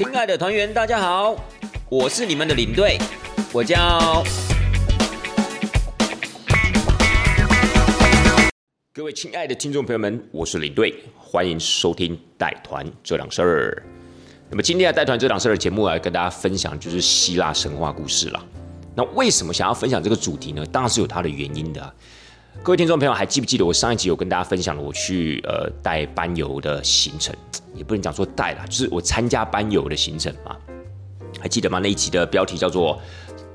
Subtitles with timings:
[0.00, 1.36] 亲爱的团员，大家好，
[1.90, 2.96] 我是你们的领队，
[3.52, 4.24] 我叫。
[8.94, 13.82] 各位亲爱的听众朋友们，我是领队，欢迎收听带团这档事儿。
[14.48, 18.42] 那么今天带团这档事儿节目来跟大家分享就是希腊神话故事了。
[18.94, 20.64] 那为什么想要分享这个主题呢？
[20.72, 21.94] 当然是有它的原因的。
[22.62, 27.34] 各位听众朋友，还记不记得我上一集有跟大家分享了我去呃带班游的行程？
[27.74, 30.54] 也不能讲说带啦，就是我参加班游的行程嘛。
[31.40, 31.78] 还记得吗？
[31.82, 33.00] 那一集的标题叫做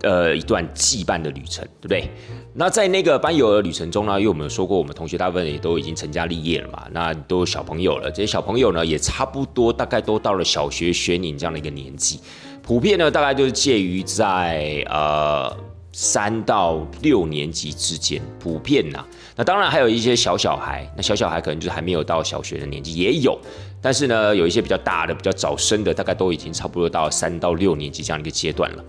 [0.02, 2.10] 呃一段羁绊的旅程，对不对？
[2.56, 8.10] 那在那个班游的旅程中呢，因为我们有说过，我们同学大部分也都已经成家立业了嘛，那都有小朋友了。
[8.10, 12.20] 这些小朋友呢，也差不多大概都到了小学学龄这样的一个年纪，
[12.64, 15.56] 普遍呢大概就是介于在呃。
[15.98, 19.02] 三到六年级之间普遍呐，
[19.34, 23.40] 那当然还有一些小小孩，那小小孩可能就是还没有到小学的年纪也有，
[23.82, 28.84] 但是呢，有一些比较大的、比较早生的，大概都已经差不多到三到六年级这样一个阶段了。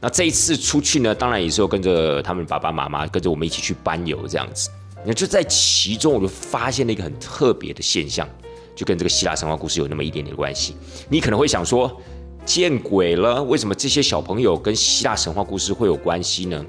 [0.00, 4.68] 那这一次出去呢，当然也是跟着他们爸爸妈妈，跟着我们一起去班游这样子。
[5.02, 8.28] 那就在其中，我就发现了一个很特别的现象，
[8.76, 10.76] 就跟这个希腊神话故事有那么一点点关系。
[11.08, 11.98] 你可能会想说。
[12.44, 13.42] 见鬼了！
[13.42, 16.64] 为什么这些小朋友跟希腊神话故事会有关系呢？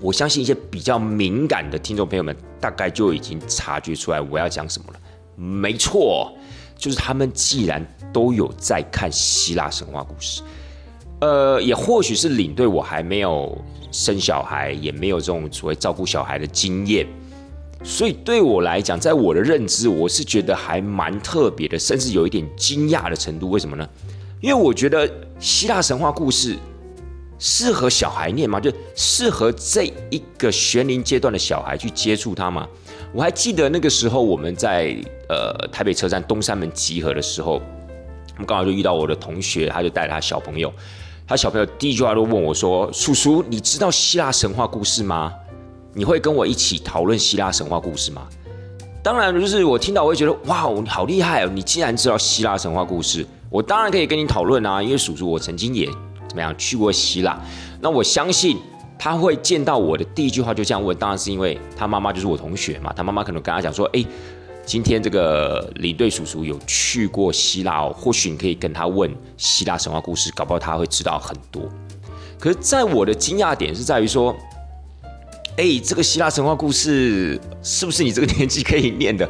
[0.00, 5.00] 我相信一些比较敏感的听众朋友们大概就已经察觉出来我要讲什么了。
[5.36, 6.32] 没错，
[6.76, 10.42] 就是他们既然都有在看希腊神话故事，
[11.20, 13.56] 呃，也或许是领队我还没有
[13.90, 17.06] 生小孩，也没有这种所谓照顾小孩的经验，
[17.82, 23.50] 所以对我来讲，在我的认知，我是觉得还蛮特别的，甚至有一点惊讶的程度。
[23.50, 23.88] 为什么呢？
[24.40, 26.56] 因为我觉得希腊神话故事
[27.38, 28.58] 适合小孩念吗？
[28.58, 32.66] 就适合这一个学龄阶段的小孩去接触它吗？
[33.12, 34.96] 我还记得那个时候我们在
[35.28, 40.72] 呃台北车站东山门集合的时候，我们刚好就遇到我的同学，他就带他小朋友，
[41.26, 45.32] 他小朋友第一句话都问我说：“叔叔，你知道希腊神话故事吗？
[45.92, 48.26] 你会跟我一起讨论希腊神话故事吗？”
[49.02, 51.50] 当然，就是我听到我会觉得哇，你好厉害哦！
[51.52, 53.26] 你竟然知道希腊神话故事。
[53.50, 55.86] 我当然可以跟你讨论啊，因为叔叔我曾经也
[56.28, 57.38] 怎么样去过希腊，
[57.80, 58.56] 那我相信
[58.96, 64.04] 他会见到我的第一句话就这样问，当然是因为他妈妈就是我同学嘛，他妈妈可能跟他讲说，哎，
[64.64, 71.68] 今天这个领队叔叔有去过希腊哦，或许你可以跟他问希腊神话故事，搞不好他会知道很多。
[72.38, 74.36] 可是，在我的惊讶点是在于说。
[75.56, 79.28] 哎，这个希腊神话故事是不是你这个年纪可以念的？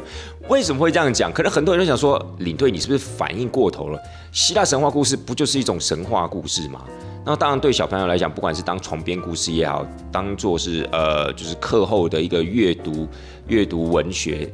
[0.51, 1.31] 为什么会这样讲？
[1.31, 3.97] 可能很多人都想说，领队你是不是反应过头了？
[4.33, 6.81] 希腊神话故事不就是一种神话故事吗？
[7.25, 13.07] 那当然，对小朋友来讲，不管是当床边故事也好，当做是呃，就是课后的一个阅读
[13.47, 14.53] 阅读文学，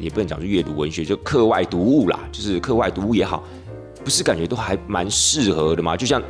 [0.00, 3.44] 也不能讲是阅读文学，就课外读物啦，就是课外读物也好，
[4.02, 5.94] 不是感觉都还蛮适合的吗？
[5.94, 6.22] 就像。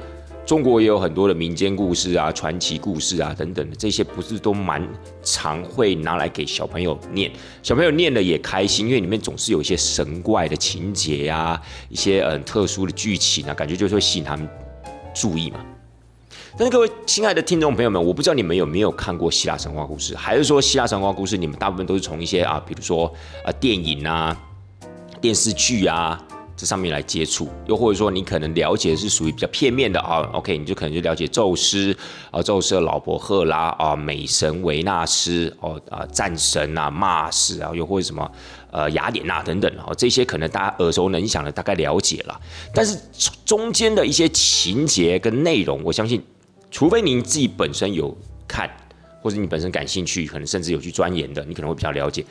[0.47, 4.81] 中国也有很多的民间故事啊、传奇故事啊等等的，这些不是都蛮
[5.21, 7.29] 常会拿来给小朋友念，
[7.65, 14.49] 小朋友念的也开心，因为里面总是有一些神怪的情节呀，一些嗯特殊的剧情啊，感觉就是会吸引他们
[15.13, 15.59] 注意嘛。
[16.57, 23.13] 但是各位亲爱的听众朋友们，我不知道你们有没有看过希腊神话故事，还是说希腊神话故事你们大部分都是从一些啊，比如说
[23.45, 24.41] 啊电影啊、
[25.21, 26.23] 电视剧啊。
[26.57, 31.95] 这上面来接触，又或者说你可能了解是属于比较片面的啊，OK，你就可能就了解宙斯
[32.31, 38.31] 啊，宙斯的老婆赫拉啊，美神维纳斯哦啊，战神啊，马斯啊，又或者什么
[38.71, 42.41] 呃雅典娜等等哦，这些可能大家耳熟能详的大概了解了，
[42.73, 42.99] 但是
[43.45, 46.23] 中间的一些情节跟内容，我相信，
[46.71, 48.17] 除非您自己本身有
[48.49, 48.71] 看，
[49.21, 52.25] 或者你本身感兴趣，可能甚至有去钻研的，你可能会比较了解。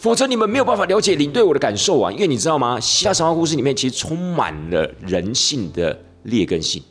[0.00, 2.80] 否则你们没有办法了解领队我的感受啊，因为你知道吗？
[2.80, 6.82] 希腊神话故事里面其实充满了人性的劣根性。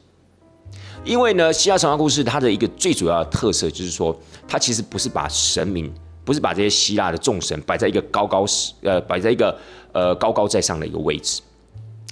[1.03, 4.16] 因为呢，希腊神话故事它的一个最主要的特色就是说，
[4.48, 5.92] 它其实不是把神明，
[6.24, 8.46] 不是把这些希腊的众神摆在一个高高
[8.84, 9.58] 呃摆在一个
[9.92, 11.42] 呃高高在上的一个位置，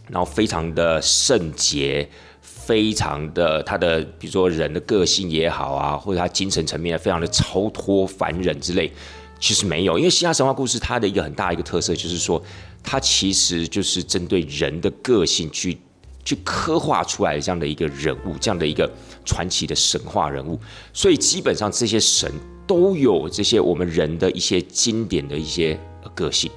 [0.10, 2.10] 然后非常的圣洁，
[2.42, 8.92] 非常的他的比如说人的个性也好啊，或者他精神层面非常的超脱凡人之类。
[9.39, 12.42] 其实没有，因为希腊神话故事它的一个很大一个特色就是说，
[12.84, 15.78] 它其实就是针对人的个性去
[16.25, 18.92] 去刻画出来这样的一个人物，这样的一个
[19.24, 20.60] 传奇的神话人物。
[20.92, 22.31] 所以基本上这些神
[22.66, 25.80] 都有这些我们人的一些经典的一些
[26.16, 26.50] 个性。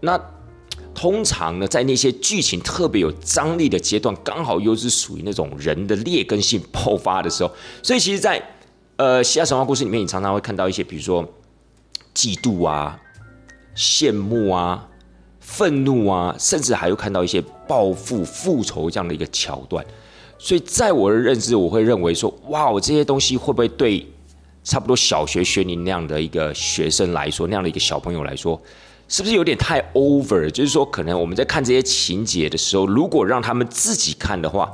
[0.00, 0.20] 那
[0.94, 7.50] 通常呢，在那些剧情特别有张力的阶段，刚好又是属于那种人的劣根性爆发的时候。
[7.82, 8.42] 所以其实，在
[8.96, 11.26] 呃希腊神话故事里面，你常常会看到一些，比如说。
[12.14, 12.98] 嫉妒啊，
[13.76, 14.88] 羡慕啊，
[15.40, 19.84] 愤怒啊，甚至还有看到一些报复、复仇这样的一个桥段。
[20.38, 24.06] 所以在我的认知，我会认为说，哇，我这些东西会不会对
[24.64, 28.60] 差不多小学学龄那样的一个学生来说，那样的一个小朋友来说，
[29.08, 30.50] 是不是有点太 over？
[30.50, 34.72] 就是说，可能我们在看这些情节的时候，如果让他们自己看的话，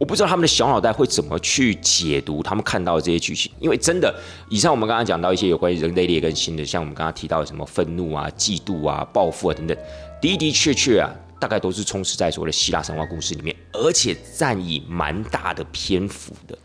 [0.00, 3.52] 我不知道他们的小脑袋会怎么去解读他们看到的这些剧情。
[3.60, 4.12] 因为真的，
[4.48, 9.76] 以上我们刚刚讲到一些有关于人类劣根性的，像我们刚刚提到的什么愤怒啊、嫉妒啊、报复啊等等，
[10.20, 11.08] 的的确确啊。
[11.38, 16.58] 大概都是充斥在所谓的希腊神话故事里面，而且占以蛮大的篇幅的。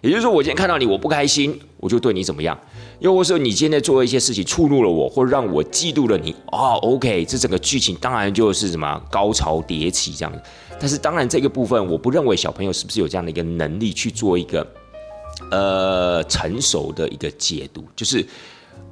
[0.00, 2.56] 也就是说，我今天看到你，我不开心，我就对你怎么样；
[3.00, 10.40] 又或是你今天做了一些事情触怒了我，或让我嫉妒了你，哦，OK，这整个剧情当然就是什么高潮迭起这样子。
[10.82, 14.66] 但是，当然这个部分，我不认为小朋友是不是有这样的一个能力去做一个
[15.52, 18.26] 呃成熟的一个解读，就是。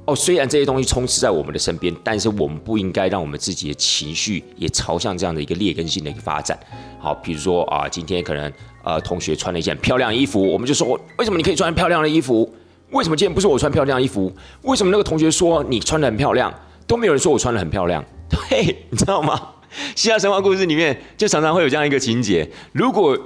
[0.05, 6.59] 哦，虽然这些东西充斥在我们的身边，但是我们不应该让我们自己的情绪也朝向这样的一个劣根性的一个发展。
[6.97, 8.51] 好，比如说啊，今天可能
[8.83, 12.51] 呃同学穿了一件漂亮衣服，我们就说为什么你可以穿漂亮的衣服？
[12.89, 14.33] 为什么今天不是我穿漂亮衣服？
[14.63, 16.51] 为什么那个同学说你穿的很漂亮，
[16.87, 18.03] 都没有人说我穿的很漂亮？
[18.27, 19.39] 对，你知道吗？
[19.95, 22.49] 希腊神话故事里面就常常会有这样一个情节。
[22.71, 23.17] 如果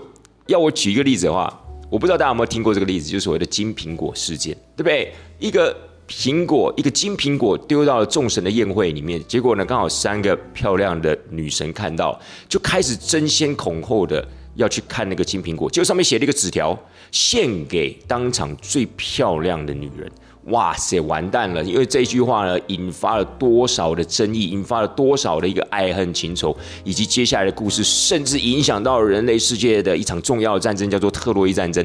[0.48, 1.52] 要我举一个例子的话，
[1.90, 5.14] 我不知道大家有没有听过这个例子，就是所谓的金苹果事件，对不对？
[5.40, 5.76] 一个。
[6.08, 15.68] 苹果一个金苹果丢到了众神的宴会里面，结果呢，刚好三个漂亮的女神看到，就开始争先恐后的要去看那个金苹果。
[15.68, 16.80] 结果上面写了一个纸条，
[17.12, 20.08] 献给当场最漂亮的女人。
[20.46, 21.64] 哇塞，完蛋了！
[21.64, 31.84] 因为这句话呢，引发了多少的争议，引发了多少的一个爱恨情仇，以及接下来的故事，甚至影响到人类世界的一场重要的战争，叫做特洛伊战争。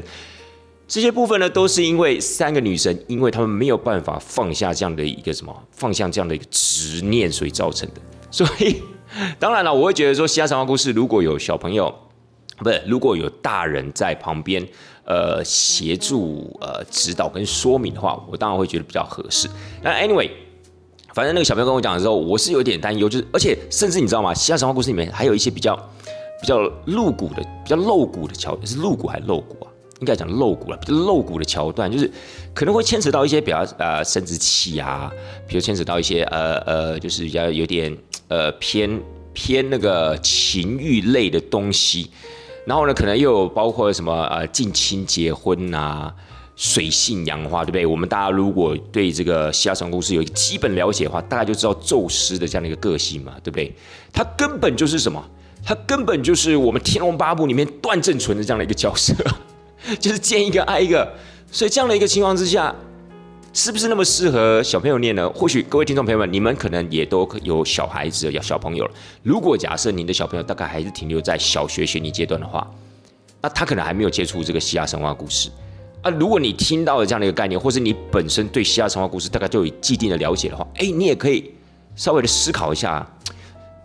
[0.87, 8.01] 这些部分呢，都是因为三个女神，因为她们没有办法放下这样的一个什么，放下这样的一个执念，所以造成的。
[8.29, 8.75] 所以，
[9.39, 11.91] 当然了，我会觉得说，希腊神话故事如果有小朋友，
[12.63, 14.65] 不是如果有大人在旁边，
[15.03, 19.49] 呃，协助呃指导跟说明的话，我当然会觉得比较合适。
[19.81, 20.29] 那 anyway，
[21.13, 24.33] 反正那个小朋友跟我讲的时候，我是有点担忧，就是而且甚至你知道吗？
[24.33, 25.75] 希腊神话故事里面还有一些比较
[26.39, 29.67] 比较露骨的、比较露骨的桥，是露骨还是露骨啊？
[29.99, 32.09] 应该讲露骨了，比较露骨的桥段，就是
[32.53, 35.11] 可能会牵扯到一些比较呃生殖器啊，
[35.47, 37.95] 比如牵扯到一些呃呃，就是比较有点
[38.27, 38.99] 呃偏
[39.33, 42.09] 偏那个情欲类的东西。
[42.65, 46.13] 然后呢，可能又有包括什么呃近亲结婚啊，
[46.55, 47.85] 水性杨花，对不对？
[47.85, 53.73] 我们大家如果对这个希腊神公司有一个基本了解的话，大概就知道宙斯的这样的一个个性嘛，对不对？
[54.13, 55.23] 他根本就是什么？
[55.63, 59.13] 他根本就是我们《天龙八部》里面段正淳的这样的一个角色。
[59.99, 61.11] 就是见一个爱一个，
[61.51, 62.75] 所以这样的一个情况之下，
[63.53, 65.29] 是不是那么适合小朋友念呢？
[65.31, 68.91] 或许各位听众朋友们，你们可能也都有小孩子、有小朋友了。
[69.23, 72.65] 如果假设您的小朋友大概还是停留在小学学龄阶段的话，
[73.41, 75.49] 那他可能还没有接触这个希腊神话故事
[76.01, 76.09] 啊。
[76.11, 81.53] 如果你听到了这样的一个概念，或是你本身对希腊神话故事大概就有既定的了解的话，哎，你也可以
[81.93, 83.05] 稍微的思考一下，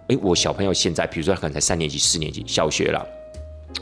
[0.07, 3.05] 哎，我小朋友现在，比如说他可能才三年级、四年级，小学了，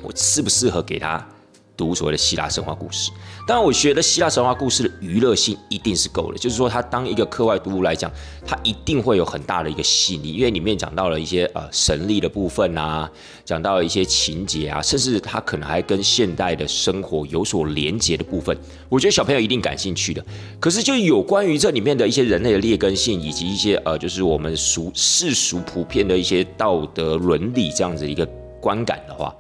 [0.03, 1.29] 我适不适合给他？
[1.76, 3.11] 读所谓的希腊神话故事，
[3.47, 6.38] 当然，我觉得希腊神话故事的娱乐性一定是够的。
[6.38, 8.11] 就是说，它当一个课外读物来讲，
[8.47, 13.11] 它一定会有很大的一个吸引力，因为里面讲到了一些呃神力的部分啊，
[13.44, 18.57] 讲到了一些情节啊，甚至它可能还跟现代的生活有所连结的部分，
[18.88, 20.25] 我觉得小朋友一定感兴趣的。
[20.61, 28.25] 可是，就有关于这里面的一些人类的劣根性，以及一些呃，就是我们俗世俗普遍的一些道德伦理这样子一个
[28.61, 29.35] 观感的话。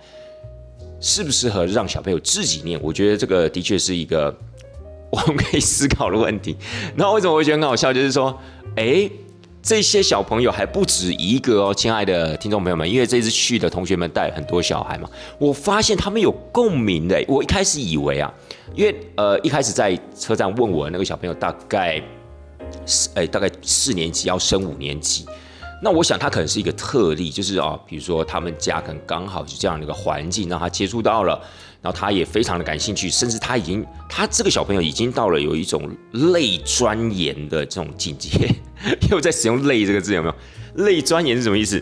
[1.04, 2.80] 适不适合让小朋友自己念？
[2.82, 4.34] 我觉得这个的确是一个
[5.12, 6.56] 我们可以思考的问题。
[6.96, 7.92] 那为什么我觉得很好笑？
[7.92, 8.34] 就是说，
[8.74, 9.06] 哎，
[9.62, 15.06] 这些小朋友还不止一个哦，亲爱的听众朋友们，因为这次去的同学们带很多小孩嘛，
[15.38, 17.22] 我发现他们有共鸣的。
[17.28, 18.32] 我一开始以为啊，
[18.74, 22.02] 因为呃一开始在车站问我那个小朋友大概
[22.86, 25.26] 四哎大概四年级要升五年级。
[25.84, 31.38] 那我想他可能是一个特例，就是啊，比如说他们家可能刚好是这样的一个环境，让他接触到了，
[31.82, 38.30] 然后他也非常的感兴趣，甚至他已经，他这个小朋友已经到了有一种类钻研的这种境界，
[39.12, 40.84] 又在使用“类”这个字，有没有？
[40.86, 41.78] 类钻研是什么意思？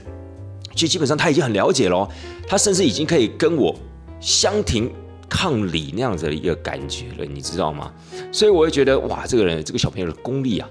[0.74, 2.08] 就基本上他已经很了解了，
[2.48, 3.72] 他甚至已经可以跟我
[4.18, 4.92] 相庭
[5.28, 7.92] 抗礼那样子的一个感觉了，你知道吗？
[8.32, 10.68] 所以我会觉得，哇，这个人，这个小朋友的功力啊！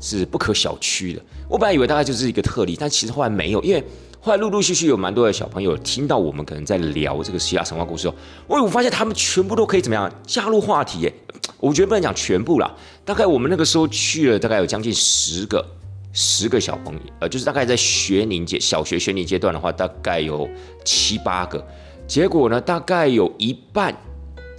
[0.00, 1.22] 是不可小觑的。
[1.48, 3.84] 我本来以为大概就是一个特例，但其实后来没有，因为
[4.20, 8.10] 后来陆陆续续有蛮多的小朋友听到我们可能在聊这个希腊神话故事，
[8.46, 11.00] 我我发现他们全部都可以怎么样加入话题？
[11.00, 11.14] 耶，
[11.58, 15.64] 我觉得不能讲全部啦，大概我们那个时候去了大概有将近十个
[16.12, 20.48] 十个小朋友，呃，就是大概在学龄阶小学学龄阶段的话，大概有
[20.84, 21.64] 七八个，
[22.06, 23.96] 结果呢，大概有一半。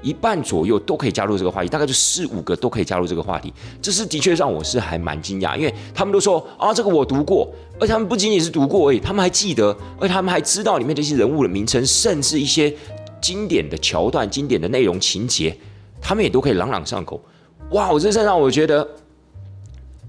[0.02, 7.48] 一半左右都可以加入这个话题，大概就四五个都可以加入这个话题，这是的确让我是还蛮惊讶，因为他们都说啊，这个我读过，
[7.80, 12.74] 而他们不仅仅是读过而已，他们还记得，而他们还知道里面这些人物的名称，甚至一些
[13.22, 15.56] 经典的桥段、经典的内容情节，
[16.02, 17.22] 他们也都可以朗朗上口。
[17.72, 18.88] 哇，我这是让我觉得，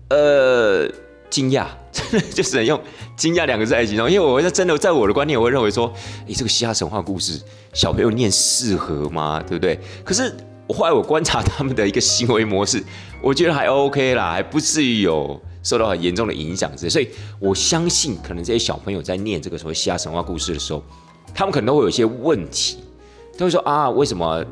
[0.08, 0.88] 呃，
[1.32, 2.78] 惊讶， 真的就只能用
[3.16, 5.90] 惊讶两个字来形容，因为我在真的在我的观念，我会认为说，
[6.26, 7.40] 诶，这个希腊神话故事。
[7.72, 9.42] 小朋友念适合吗？
[9.48, 9.80] 对不对？
[10.04, 10.30] 可是
[10.68, 12.84] 后来我观察他们的一个行为模式，
[13.22, 16.70] 我觉得还 OK 啦，还不至于有受到很严重的影响。
[16.76, 17.08] 所以
[17.40, 20.82] 我相信，可能这些小朋友在念这个所谓希腊神话故事的时候，
[21.34, 22.76] 他们可能都会有一些问题，
[23.38, 24.44] 他会说啊，为什么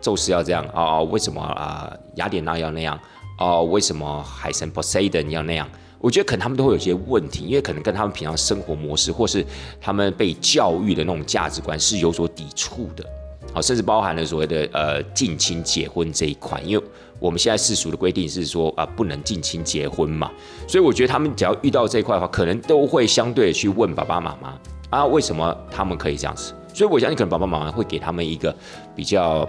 [0.00, 1.02] 宙斯要这样啊？
[1.02, 2.98] 为什么啊雅典娜要那样
[3.36, 3.60] 啊？
[3.60, 5.68] 为什么海神 Poseidon 要那样？
[6.00, 9.44] 我觉得可能他们都会有些问题，因为可能跟他们平常生活模式，或是
[9.80, 13.04] 他们被教育的那种价值观是有所抵触的。
[13.52, 16.84] 好，甚至包含了所谓的呃近亲结婚这一块，因为
[17.18, 20.30] 我们现在世俗的规定是说啊不能近亲结婚嘛，
[20.68, 24.58] 所以我觉得他们只要遇到这一块的话，可能都会相对去问爸爸妈妈
[24.90, 26.52] 啊为什么他们可以这样子。
[26.74, 28.54] 所以我相信可能爸爸妈妈会给他们一个
[28.94, 29.48] 比较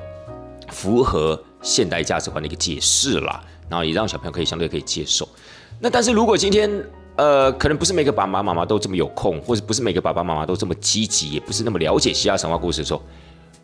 [0.69, 5.27] 符合现代价值观的一个解释啦，然后也让小朋友可以相对可以接受。
[5.79, 6.69] 那但是如果今天，
[7.15, 13.01] 呃，可能不是每个爸爸妈妈都这么有空，或者不是每个爸爸妈妈都这么积极，也不是那么了解希腊神话故事的时候，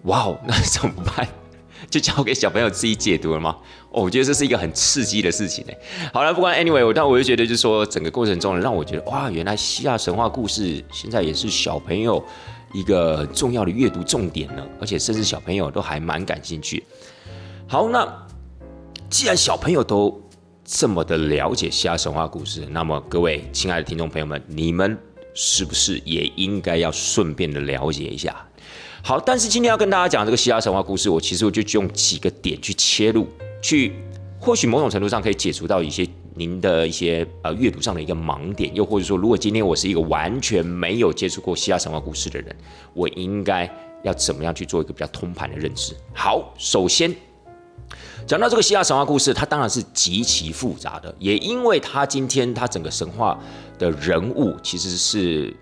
[0.04, 1.28] 哇哦， 那怎么办？
[1.90, 3.56] 就交给小朋友自己解读了吗？
[3.92, 5.74] 哦，我觉得这是一个很刺激的事情呢。
[6.14, 12.24] 好了，不管 anyway，我但我就觉得，就是说整个过程中，让我觉得哇，原来希腊神话故事现在也是小朋友
[12.74, 16.84] 一个重要的阅读重点呢，而且甚至小朋友都还蛮感兴趣。
[17.68, 18.08] 好，那
[19.10, 20.20] 既然小朋友都
[20.68, 24.98] 这么的了解希腊神话故事，那么各位亲爱的听众朋友们，你们
[25.36, 28.36] 是不是也应该要顺便的了解一下？
[29.04, 33.28] 好，但是今天要跟大家讲这个希腊神话故事，我其实我就用几个点去切入，
[33.62, 33.94] 去
[34.40, 36.04] 或许某种程度上可以解除到一些
[36.34, 42.56] 您的一些呃阅读上的一个盲点，又或者说，如果今天我是一个完全没有接触过希腊神话故事的人，
[42.96, 45.94] 我应该要怎么样去做一个比较通盘的认知？
[46.12, 47.16] 好，首先。
[48.28, 53.40] 讲到这个希腊神话故事，它当然是极其复杂的，也因为它今天它整个神话
[53.78, 55.56] 的人物其实是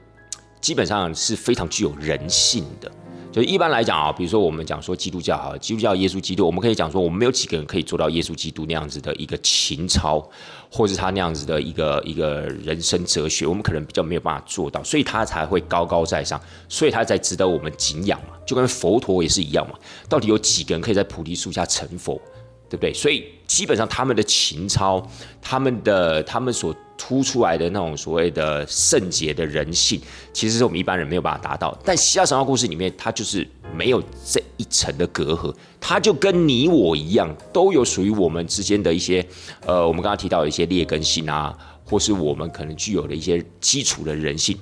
[0.62, 2.90] 基本上是非常具有人性的。
[3.34, 10.24] 就一般来讲啊，比如说我们讲说基督教哈，基督教耶稣基督，我们可以讲说我们没有几个人可以做到耶稣基督那样子的一个情操，
[10.72, 19.74] 或是他那样子的一个一个人生哲学，我们可能比较没有办法做到，所以他才会高高在上，所以他才值得我们敬仰嘛，就跟佛陀也是一样嘛。
[20.08, 22.22] 到底有几个人可以在菩提树下成佛？
[22.70, 22.92] 对不对？
[22.92, 25.06] 所以基本上他们的情操，
[25.40, 30.00] 他们的他们所突出来的那种所谓的圣洁的人性，
[30.32, 31.78] 其实是我们一般人没有办法达到。
[31.84, 39.26] 但希腊神话故事里面，它就是没有这一层的隔阂，它就跟你我一样，都有属于我们之间的一些，
[39.66, 44.58] 呃，我们刚刚提到的一些劣根性啊，或是我们可能具有的一些基础的人性。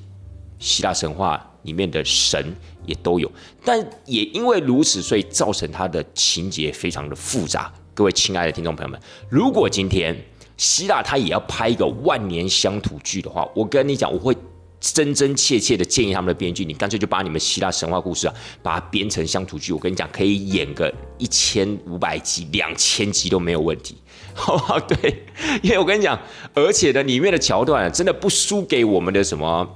[0.58, 3.32] 希腊神话里面的神也都有，
[3.66, 7.74] 但也因为如此，所以造成它的情节非常的复杂。
[7.96, 10.16] 各位亲爱的听众朋友们，如果今天
[10.62, 14.38] 希腊他也要拍一个万年乡土剧的话，我跟你讲，我会
[14.80, 19.74] 真真切切的建议他们的编剧，你干脆就把你们希腊神话故事啊，把它编成乡土剧。
[19.74, 23.98] 我跟你讲，可以演个一千五百集、两千集都没有问题，
[24.36, 24.80] 好不好？
[24.80, 25.24] 对，
[25.64, 26.20] 因为我跟你讲，
[26.54, 29.68] 而且呢，里面的桥段真的不输给我们的什么，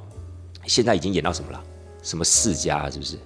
[0.67, 1.59] 现在已经演到什么了？
[2.03, 3.17] 什么世家，是不是？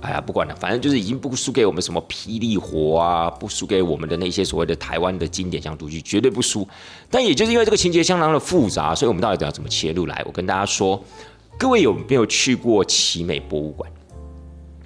[0.00, 6.66] 哎呀，不管了，反正就是已经不输给我们什么霹雳火啊，不输给我们的那些所谓的台湾的经典乡土剧，绝对不输。
[7.10, 10.22] 但也就是因为这个情节相当的复杂，所以我们到底要怎么切入来？
[10.24, 11.02] 我跟大家说，
[11.58, 13.90] 各位有没有去过奇美博物馆？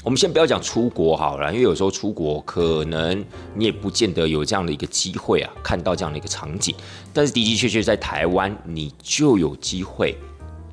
[0.02, 3.22] 我们先不要讲出国好了，因为有时候出国可能
[3.54, 6.74] 你也不见得有这样的一个机会啊，看到这样的一个场景。
[7.12, 10.16] 但是的的确确在台湾，你就有机会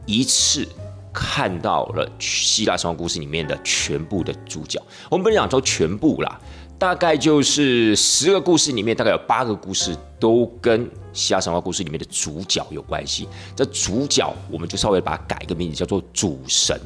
[0.05, 0.65] 一次。
[1.13, 6.39] 看到了希腊神话故事里面的全部的主角，我们不能讲说全部啦，
[6.77, 13.27] 大概就是十个故事里面，大概有八个故事都跟希腊神话故事里面的主角有关系。
[13.55, 16.79] 这主角我们就稍微把它改一个名字，叫做主神。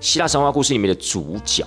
[0.00, 1.66] 希腊神话故事里面的主角，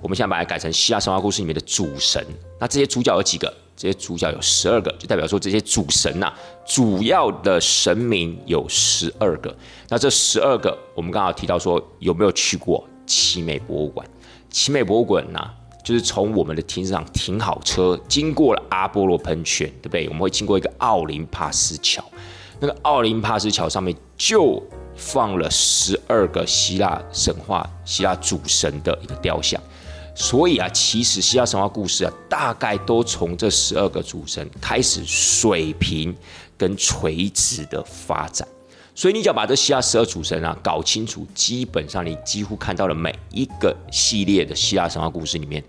[0.00, 2.24] 我们现在把它改成希腊神话故事里面的主神。
[2.58, 3.52] 那这些主角有几个？
[3.80, 6.30] 这些主角有十二个，就代表说这些主神呐，
[6.66, 9.56] 主要的神明有十二个。
[9.88, 14.06] 那这十二个，我们刚好提到说，有没有去过奇美博物馆？
[14.50, 15.40] 奇美博物馆呢，
[15.82, 20.06] 就是从我们的停车场停好车，经过了阿波罗喷泉，对不对？
[20.08, 22.04] 我们会经过一个奥林帕斯桥。
[22.58, 24.62] 那个奥林帕斯桥上面就
[24.94, 29.58] 放了十二个希腊神话、希腊主神的一个雕像。
[30.20, 36.14] 所以啊，其实希腊神话故事啊，大概都从这十二个主神开始水平
[36.58, 38.46] 跟垂直的发展。
[38.94, 45.64] 所以你只要把这希腊十二主神啊搞清楚，基本上你几乎看到了每一个系列的希腊神话故事里面，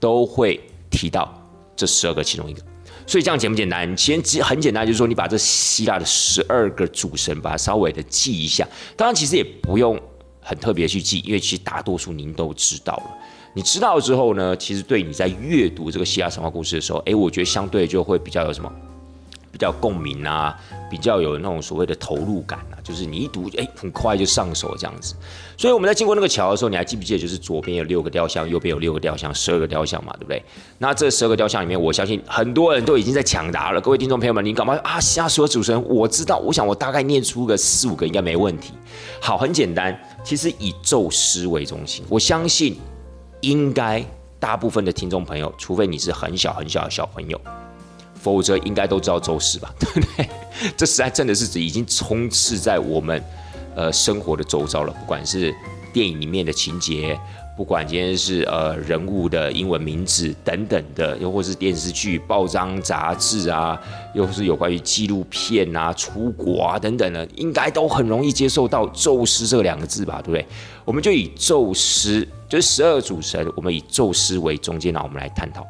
[0.00, 1.32] 都会提到
[1.76, 2.60] 这十二个其中一个。
[3.06, 3.96] 所以这样简不简单？
[3.96, 8.66] 其实很简单，就是说你把这希腊的十二个主神，把它稍微的记一下。
[8.96, 9.96] 当然，其实也不用
[10.40, 13.18] 很特别去记，因为其实大多数您都知道了。
[13.54, 18.72] 你知道之后呢，其实对你在阅读这个希腊神话故事的时候，诶，我觉得相对就会比较有什么？
[19.52, 20.56] 比较共鸣啊，
[20.90, 25.14] 比较有那种所谓的投入感啊，就是你一读，哎，很快就上手这样子。
[25.58, 30.42] 所以我们在经过那个桥的时候，你还记不记得，就是左边有六个雕像，右边有六个雕像，十二个雕像嘛，对不对？
[30.78, 33.80] 那这十二个雕像里面，我相信很多人都已经在抢答了。
[33.82, 34.98] 各位听众朋友们，你赶快啊？
[34.98, 38.72] 下所有主持人，我知道，我想我大概念出个四五个应该没问题。
[39.20, 42.78] 好，很简单，其实以宙斯为中心，我相信
[43.42, 44.02] 应该
[44.40, 47.40] 大部分的听众朋友，除非你是很小很小的小朋友。
[48.14, 50.28] 否则应该都知道周四吧， 对不对？
[50.76, 53.20] 这实在真的是指已经充斥在我们
[53.74, 54.92] 呃生活的周遭了。
[54.92, 55.52] 不管是
[55.92, 57.18] 电影里面的情节，
[57.62, 63.80] 不管今天是呃人物的英文名字等等的，又或是电视剧、报章、杂志啊，
[64.16, 70.44] 又是有关于纪录片啊、出国啊等等的，应该都很容易接受到宙斯这两个字吧，对不对？
[70.84, 75.64] 我们就以宙斯，就是十二主神，我们以宙斯为中间呢，我们来探讨。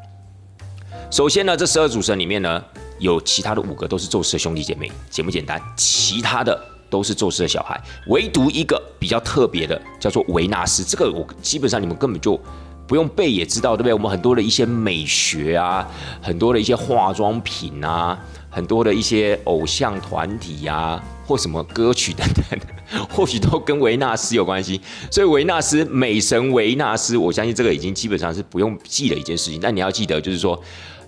[1.11, 2.65] 首先呢，这十二主神里面呢，
[3.01, 5.61] 有其他的五个都是宙斯的兄弟姐妹，简不简单？
[5.77, 6.59] 其他的
[6.93, 10.85] 都是宙斯的小孩，唯独一个比较特别的，叫做维纳斯。
[10.85, 12.39] 这个我基本上你们根本就
[12.87, 13.95] 不用背也知道，对不对？
[13.95, 15.89] 我们很多的一些美学啊，
[16.21, 18.19] 很多的一些化妆品啊，
[18.51, 22.61] 很多的一些偶像团体啊，或什么歌曲等等，
[23.09, 24.79] 或许都跟维纳斯有关系。
[25.11, 29.59] 所以维纳斯，美神维纳斯，我相信这个已经基本上是不用记的一件事情。
[29.59, 30.63] 但你要记得，就是说。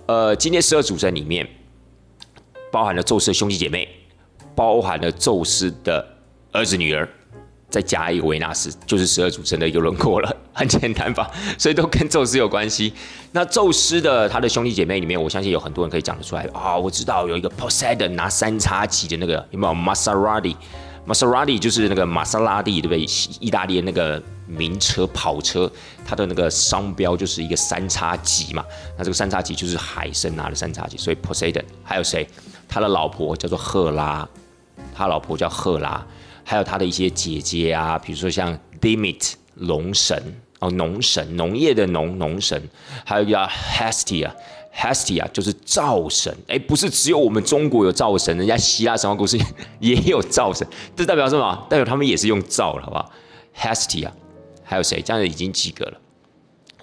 [0.07, 1.49] 呃，今天十二主神里面
[2.71, 3.89] 包含了宙斯的兄弟姐妹，
[4.55, 6.05] 包含了宙斯的
[6.51, 7.07] 儿子女儿，
[7.69, 11.29] 再加一个维纳斯，就是十二主神的一个轮廓了， 很简单吧？
[11.57, 12.93] 所以都跟宙斯有关系。
[13.33, 16.77] 那宙斯的他的兄弟姐妹里面，我相信有很多人可以讲得出来啊。
[16.77, 23.01] 我知道有一个 Poseidon 拿三叉戟的那个，有没有 Maserati？Maserati 就是那个玛莎拉蒂，对不对？
[23.39, 25.69] 意大利的那个名车跑车，
[26.05, 28.63] 它的那个商标就是一个三叉戟嘛。
[28.97, 32.25] 那这个三叉戟就是海神拿的三叉戟，所以 Poseidon 还有谁？
[32.67, 34.27] 他的老婆叫做赫拉，
[34.93, 36.05] 他老婆叫赫拉，
[36.43, 42.61] 还有他的一些姐姐啊，比如说像 Demeter 龙神哦，农神，农业的农农神，
[43.03, 44.31] 还有叫 Hestia。
[44.77, 49.39] Hestia 就是灶神，哎，不是只有我们中国有灶神，人家希腊神话故事
[49.79, 51.65] 也有灶神，这代表什么？
[51.69, 53.09] 代表他们也是用灶了，好不好
[53.57, 54.09] ？Hestia，
[54.65, 55.01] 还有谁？
[55.01, 55.97] 这样子已经几个了。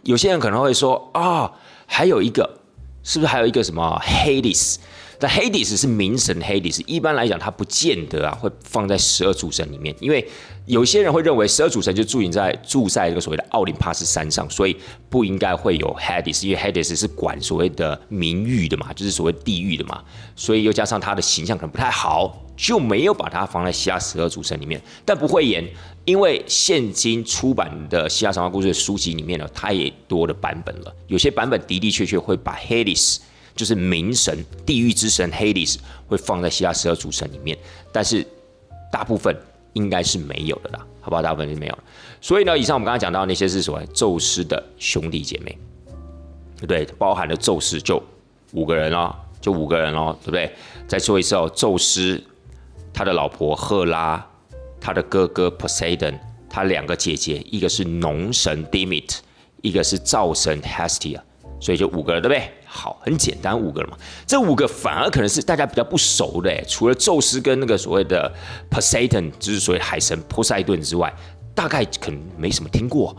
[0.04, 1.52] 有些人可能会说啊，
[1.84, 2.60] 还有一个，
[3.02, 4.76] 是不是还有一个什么 Hades？
[5.22, 10.28] 但 Hades 是冥神 Hades，一般来讲，它不见得啊会放在十二主神里面，因为
[10.66, 14.76] 有些人会认为十二主神就住在住在这个所谓的奥林帕斯山上，所以
[15.08, 20.02] 不应该会有 Hades，因为 Hades 是管所谓的冥域的嘛，就是所谓地狱的嘛，
[20.34, 24.82] 所以又加上他的形象可能不太好，就没有把它放在希腊十二主神里面。
[25.04, 25.64] 但不会演，
[26.04, 33.18] 因为现今出版的希腊神话故事的书籍里面呢，它也多的版本了，有些版本的的确确会把 Hades。
[33.54, 37.56] 就是冥神、地狱之神 Hades 会放在希腊十二主神里面，
[37.92, 38.26] 但是
[38.90, 39.36] 大部分
[39.74, 41.22] 应该是没有的啦，好不好？
[41.22, 41.78] 大部分是没有。
[42.20, 43.84] 所以呢，以上我们刚刚讲到那些是什么？
[43.86, 45.56] 宙斯的兄弟姐妹，
[46.56, 46.84] 对不对？
[46.98, 48.02] 包含了宙斯就
[48.52, 50.52] 五个人哦，就五个人哦，对不对？
[50.86, 52.22] 再说一次哦，宙斯
[52.92, 54.24] 他的老婆赫拉，
[54.80, 59.18] 他的哥哥 Poseidon，他两个姐姐，一个是农神 Demit，
[59.62, 61.20] 一个是灶神 Hestia，
[61.58, 62.50] 所以就五个人，对不对？
[62.74, 63.98] 好，很简单，五个了嘛。
[64.26, 68.32] 这五个反而可能是大家比较不熟的，除了宙斯跟那个所谓的
[68.70, 71.14] Poseidon，就是所谓海神波塞顿之外，
[71.54, 73.14] 大概可能没什么听过。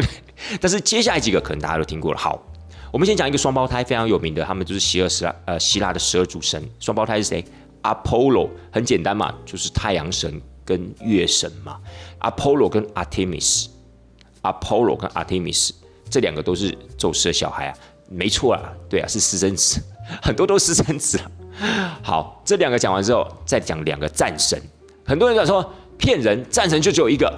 [0.62, 2.18] 但是接下来几个可能大家都听过了。
[2.18, 2.42] 好，
[2.90, 6.66] 我们先讲一个双胞胎非常有名的，他们就是希腊十呃希腊的十二主神。
[6.80, 7.44] 双胞胎是谁
[7.82, 11.78] ？Apollo，很简单嘛，就是太阳神跟月神嘛。
[12.20, 15.72] Apollo 跟 Artemis，Apollo 跟 Artemis
[16.08, 17.76] 这两个都是宙斯的小孩啊。
[18.08, 19.80] 没错啊，对啊，是私生子，
[20.22, 21.18] 很多都私生子。
[22.02, 24.60] 好，这两个讲完之后，再讲两个战神。
[25.04, 27.32] 很多人讲说骗人，战神就只有一个，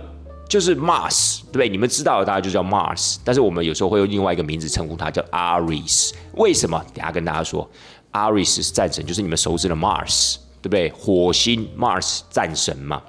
[0.48, 1.68] 就是 Mars，对不对？
[1.68, 3.16] 你们知道，大家就叫 Mars。
[3.24, 6.12] 但是我们有时候会用另外一个名字称呼他，叫 Ares。
[6.34, 6.82] 为什么？
[6.94, 7.68] 等下跟大家说
[8.12, 10.90] ，Ares 是战神，就是你们熟知的 Mars，对不对？
[10.90, 13.00] 火星 Mars 战神嘛。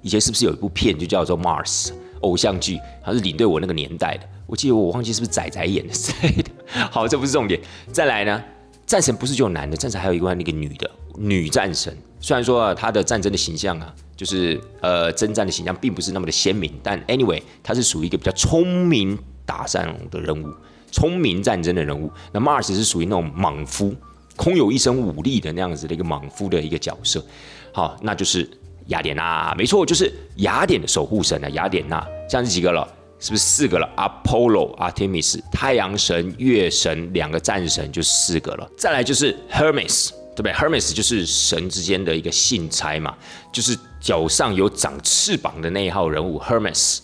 [0.00, 1.90] 以前是不是有一部片就叫做 Mars
[2.20, 2.80] 偶像剧？
[3.04, 6.50] 它是领队我那个年代的，我记得我忘记是不是仔仔演的之类的。
[6.90, 7.60] 好，这不是重点。
[7.92, 8.42] 再来呢，
[8.86, 11.94] 战神不是只有男的，战神还有一个那个女的女战神。
[12.18, 20.50] 虽然说她的战争的形象啊，就是呃征战的形象并不是那么的鲜明，但 anyway 她是属于一个比较聪明打仗的人物，
[20.90, 22.10] 聪明战争的人物。
[22.32, 23.94] 那 Mars 是属于那种莽夫，
[24.34, 27.22] 空有一身武力的那样子的一个莽夫的一个角色。
[27.70, 28.48] 好，那就是
[28.86, 32.02] 雅典娜，没错，就是雅典的守护神啊，雅典娜。
[32.28, 32.88] 这样是几个了？
[33.20, 38.70] 是不是四个了？Apollo、Artemis，太阳神、月神，两个战神就四个了。
[38.76, 43.16] 再来就是 Hermes，对不对？Hermes 就是神之间的一个信差嘛，
[43.52, 46.98] 就是脚上有长翅膀的那一号人物 Hermes。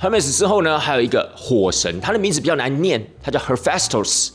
[0.00, 4.30] Hermes 之后呢，还有一个火神，他的名字比较难念，他叫 Hephaestus。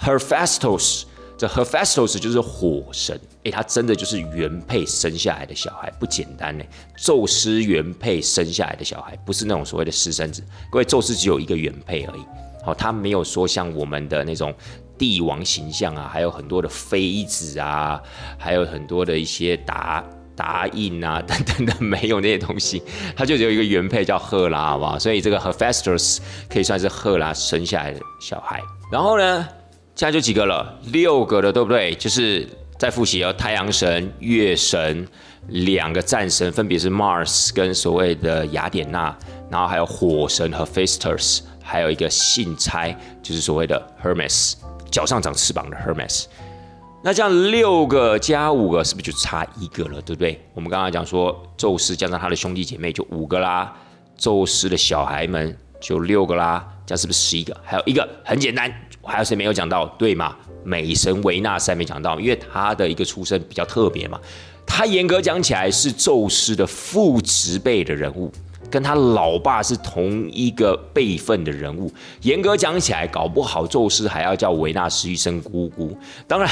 [0.00, 1.02] Hephaestus。
[1.38, 6.62] 这 Hephaestus 就是火神，诶，他真的就是原配生下来的小孩，不简单呢。
[6.98, 10.42] 宙斯原配生下来的小孩，不是那种所谓的私生子。
[10.70, 12.20] 各位，宙斯只有一个原配而已，
[12.62, 14.54] 好，他没有说像我们的那种
[14.98, 17.98] 帝王形象啊，还有很多的妃子啊，
[18.36, 20.04] 还有很多的一些答
[20.36, 22.82] 答应啊等等的，没有那些东西，
[23.16, 24.98] 他就只有一个原配叫赫拉，好不好？
[24.98, 26.18] 所以这个 Hephaestus
[26.50, 28.60] 可以算是赫拉生下来的小孩。
[28.92, 29.48] 然后呢？
[29.96, 31.94] 现在就几个了，六个了，对不对？
[31.96, 32.48] 就是
[32.80, 35.06] 再复习哦，太阳神、月神，
[35.48, 39.14] 两个战神，分别是 Mars 跟所谓的雅典娜，
[39.50, 42.90] 然后还有火神和 Festus，还有一个信差，
[43.22, 44.54] 就是所谓的 Hermes，
[44.90, 46.24] 脚上长翅膀的 Hermes。
[47.04, 50.40] 那这样六个加五个，是不是就差一个了，对不对？
[50.54, 53.76] 我们刚刚讲说，宙斯加上他的兄弟姐妹就五个啦，
[54.16, 57.56] 宙斯的小孩们就六个啦，这样是不是十一个？
[57.62, 58.68] 还有一个很简单。
[59.04, 59.86] 还有谁没有讲到？
[59.96, 60.36] 对吗？
[60.64, 64.18] 美神维纳斯还没讲到，因为他的一个出身比较特别嘛。
[64.66, 68.32] 他严格讲起来是宙斯的父职辈的人物，
[68.68, 71.92] 跟他老爸是同一个辈分的人物。
[72.22, 75.96] 严格讲起来，搞不好宙斯还要叫维纳斯一声姑姑。
[76.26, 76.50] 当然。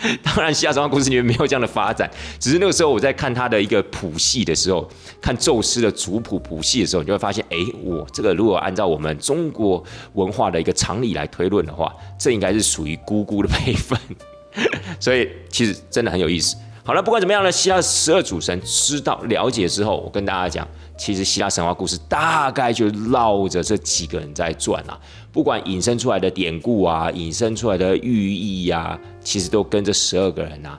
[0.22, 4.88] 当然，希腊神话故事里面没有这样的发展，只是那个时候我在看他的一个谱系的时候，
[5.20, 9.82] 看宙斯的族谱谱系的时候，你就会发现，哎，我这个如果按照我们中国
[10.14, 13.98] 文化的一个常理来推论的话，这应该是属于姑姑的辈分，
[15.00, 16.56] 所以其实真的很有意思。
[16.84, 24.96] 好了，不管怎么样呢，希腊十二主神知道了解之后，我跟大家讲，其实希腊神话故事大概就绕着这几个人在转啊。
[25.36, 30.78] 不管引申出来的典故啊，引申出来的寓意呀，其实都跟这十二个人啊，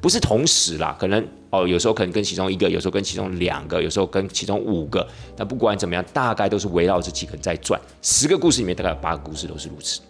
[0.00, 5.04] 不是同时啦，可能哦，有时候可能跟其中一个，有时候跟其中两个，有时候跟其中五个。
[5.36, 7.80] 但不管怎么样，大概都是围绕这几个人在转。
[8.00, 10.00] 十个故事里面，大概有八个故事都是如此。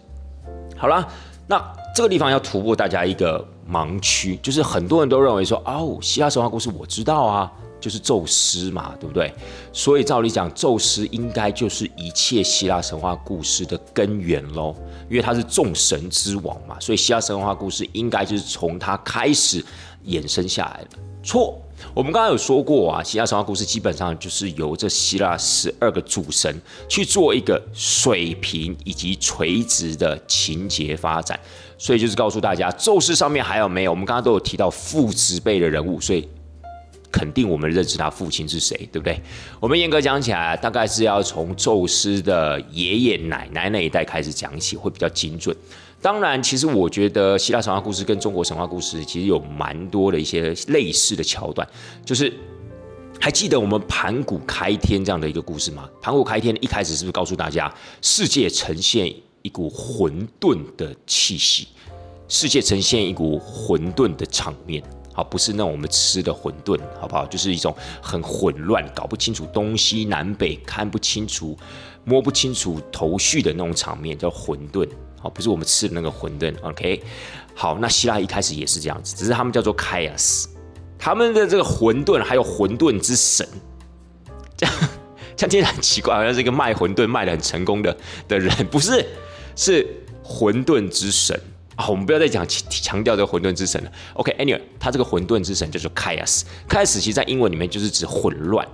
[0.75, 1.03] 好了，
[1.47, 1.59] 那
[1.95, 3.43] 这个地方要突破大家一个。
[3.69, 9.31] 盲区就是很多人都认为说哦，希腊神话故事我知道啊，就是宙斯嘛，对不对？
[9.71, 14.75] 所以照理讲，宙斯应该就是一切希腊神话故事的根源喽，
[15.09, 19.63] 因为他是众神之王嘛，所以希腊神话故事应该就是从他开始
[20.05, 20.97] 衍生下来的。
[21.23, 21.59] 错，
[21.93, 31.39] 我们刚刚有说过啊，希腊神话故事基本上就是由这希腊十二个主神去做一个水平以及垂直的情节发展。
[31.77, 33.91] 所以就是告诉大家，宙斯上面还有没有？
[33.91, 36.27] 我们刚刚都有提到父职辈的人物，所以
[37.11, 39.19] 肯定我们认识他父亲是谁，对不对？
[39.59, 45.55] 我们严格讲起来，大概是要从宙斯的爷爷奶奶那一代开始讲起，会比较精准。
[46.01, 51.67] 当然，其实我觉得希腊神话故事跟中国神话故事其实有蛮多的一些类似的桥段。
[52.05, 52.31] 就是
[53.19, 55.89] 还记得我们盘古开天这样的一个故事吗？
[56.01, 59.13] 盘古开天一开始是不是告诉大家世界呈现？
[59.43, 61.69] 一股混沌的气息，
[62.27, 64.83] 世界呈现一股混沌的场面，
[65.17, 67.25] 好，不是那种我们吃的馄饨，好不好？
[67.25, 71.57] 就是一种很混乱，搞不清楚东西南北，看不清楚，
[72.03, 74.87] 摸不清楚头绪的那种场面，叫混沌，
[75.19, 76.53] 好，不是我们吃的那个馄饨。
[76.61, 77.01] OK，
[77.55, 80.49] 好，那希腊一开始也是这样子，只是他们叫做凯亚斯，
[80.99, 83.43] 他们的这个混沌还有混沌之神，
[84.55, 84.75] 这样，
[85.35, 89.03] 这样听起来很奇怪，好像是一个卖馄饨卖的很成功的的人，不是？
[89.55, 89.87] 是
[90.23, 91.41] 混沌之神
[91.77, 91.87] 啊！
[91.87, 93.91] 我们不要再讲强调这个混沌之神了。
[94.15, 96.41] OK，Anyway，他这个混沌之神叫做 Chaos。
[96.67, 98.67] Chaos 其实在英文里面就是指混乱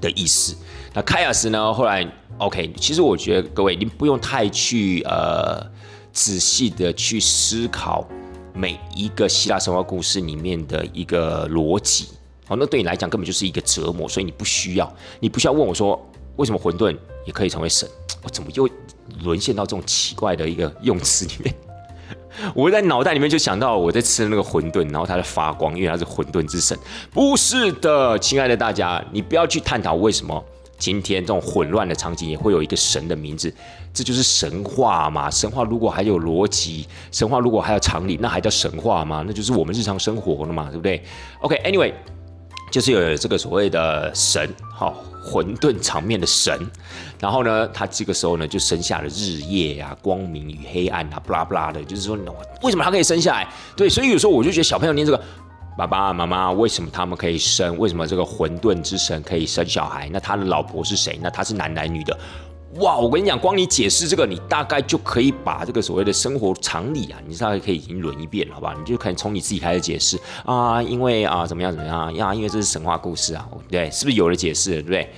[0.00, 0.56] 的意思。
[0.94, 1.74] 那 Chaos 呢？
[1.74, 5.60] 后来 OK，其实我觉得各位，您不用太去呃
[6.12, 8.08] 仔细的去思考
[8.54, 12.10] 每一个希腊神话故事里面的一个逻辑。
[12.46, 16.00] 好，那对你来讲根本就是一个折磨，所以你不需要，你不需要问我说
[16.36, 16.96] 为什么混沌
[17.26, 17.88] 也可以成为神？
[18.22, 18.68] 我怎么又？
[19.22, 21.54] 沦陷到这种奇怪的一个用词里面，
[22.54, 26.76] 我在脑袋里面就想到我在吃的那个馄饨，然后它在发光，因为它是馄饨之神。
[27.10, 30.44] 不是的，亲爱的大家，你不要去探讨为什么
[30.78, 33.52] 今天这种混乱的场景也会有一个神的名字，
[33.92, 35.30] 这就是神话嘛。
[35.30, 39.24] 神话如果还有逻辑，神话如果还有常理，那还叫神话吗？
[39.26, 41.02] 那就是我们日常生活了嘛，对不对
[41.40, 41.92] ？OK，Anyway。
[42.74, 46.58] 就是有这个所谓的神，哦混沌场面的神，
[47.20, 52.18] 然后呢，他这个时候呢就生下了日夜啊，光明与黑暗啊，不拉不拉的，就是说，
[52.62, 53.48] 为什么他可以生下来？
[53.76, 55.22] 对，所以有时候我就觉得小朋友念这个，
[55.78, 57.78] 爸爸妈妈为什么他们可以生？
[57.78, 60.10] 为什么这个混沌之神可以生小孩？
[60.12, 61.16] 那他的老婆是谁？
[61.22, 62.18] 那他是男男女的？
[62.80, 68.74] 哇，我跟你讲，光你解释这个，你大概就可以把这个所谓的生活常理啊，你大概可以已经轮一遍，好吧？
[68.76, 72.34] 你就可以从你自己开始解释啊，因为啊怎么样怎么样呀？
[72.34, 75.08] 因为这是神话故事啊，对，是不是有了解释，对不对？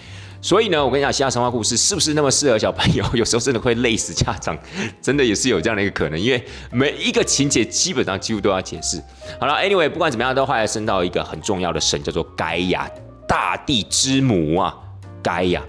[0.42, 3.02] 所以呢，我跟你讲，其他神话故事是不是那么适合小朋友？
[3.14, 4.56] 有时候真的会累死家长，
[5.00, 9.02] 真的也是有这样的一个可能，因为每一个情节基本上几乎都要解释。
[9.40, 12.88] 好了，Anyway，不管怎么样，都后来升到一个很重要的神，叫做盖亚，
[13.26, 14.76] 大地之母啊，
[15.22, 15.62] 盖亚，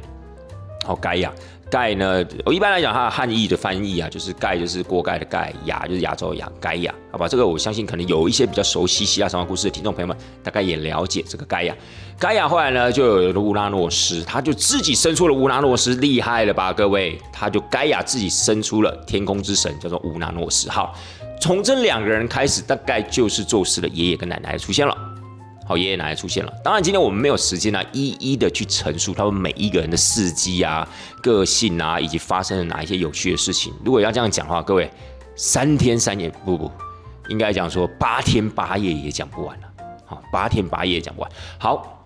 [0.85, 1.31] 好，盖亚。
[1.69, 2.25] 盖呢？
[2.45, 7.27] 我一般来讲，它的汉译的翻译啊，就是盖就是锅盖的盖，亚就是亚洲亚，盖亚，好吧？
[7.27, 11.75] 这个我相信可能有一些比较熟悉希腊神话故事的听众朋友们，大概也了解这个盖亚。
[12.17, 17.19] 盖亚后来呢，就有了乌拉诺斯，他就自己生出了乌拉诺斯，厉害了吧，各位？
[17.31, 20.69] 他就盖亚自己生出了天空之神，叫做乌拉诺斯。
[20.69, 20.95] 好，
[21.39, 24.97] 从这两个人开始，大概就是宙斯的爷爷跟奶奶出现了。
[25.67, 26.53] 好，爷爷奶奶出现了。
[26.63, 30.87] 当然，今天我们没有时间呢，一一的去陈述他们每一个人的事迹啊、
[31.21, 33.73] 个性啊，以及发生了哪一些有趣的事情。
[33.83, 34.89] 如果要这样讲的话，各位
[35.35, 36.71] 三天三夜不不，
[37.27, 39.67] 应该讲说八天八夜也讲不完了。
[40.05, 41.29] 好，八天八夜也讲不完。
[41.59, 42.05] 好，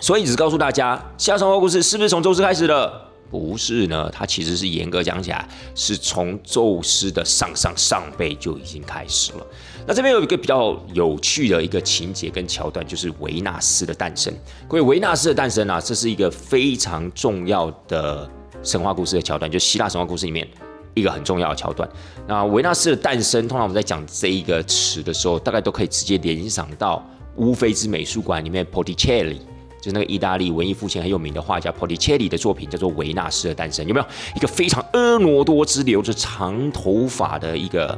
[0.00, 3.05] 所以只是告诉大家，夏神话故事是不是从宙斯开始的？
[3.30, 9.46] 不是呢，它其实是严格讲起来，是从宙斯的上上上辈就已经开始了。
[9.86, 14.32] 那这边有一个比较有趣的一个情节跟桥段，就是维纳斯的诞生。
[14.68, 18.28] 各位，维纳斯的诞生啊，这是一个非常重要的
[18.62, 20.46] 神话故事的桥段，就希腊神话故事里面
[20.94, 21.88] 一个很重要的桥段。
[22.26, 27.04] 那维纳斯的诞生，通常我们在讲这一个词的时候，大概都可以直接联想到
[27.36, 29.38] 乌菲兹美术馆里面 Porticelli，
[29.86, 37.96] 就是那个意大利文艺复兴很有名的画家 Porticelli 的作品，叫做《维纳斯的诞生》，有没有一个非常婀娜多姿、留着长头发的一个？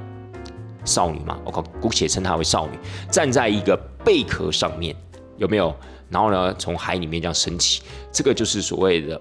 [0.84, 2.78] 少女嘛，我靠，姑且称她为少女，
[3.10, 4.96] 站在一个贝壳上面，
[5.36, 5.74] 有没有？
[6.08, 9.20] 然后呢，从海里面这样升起，这个就是所谓的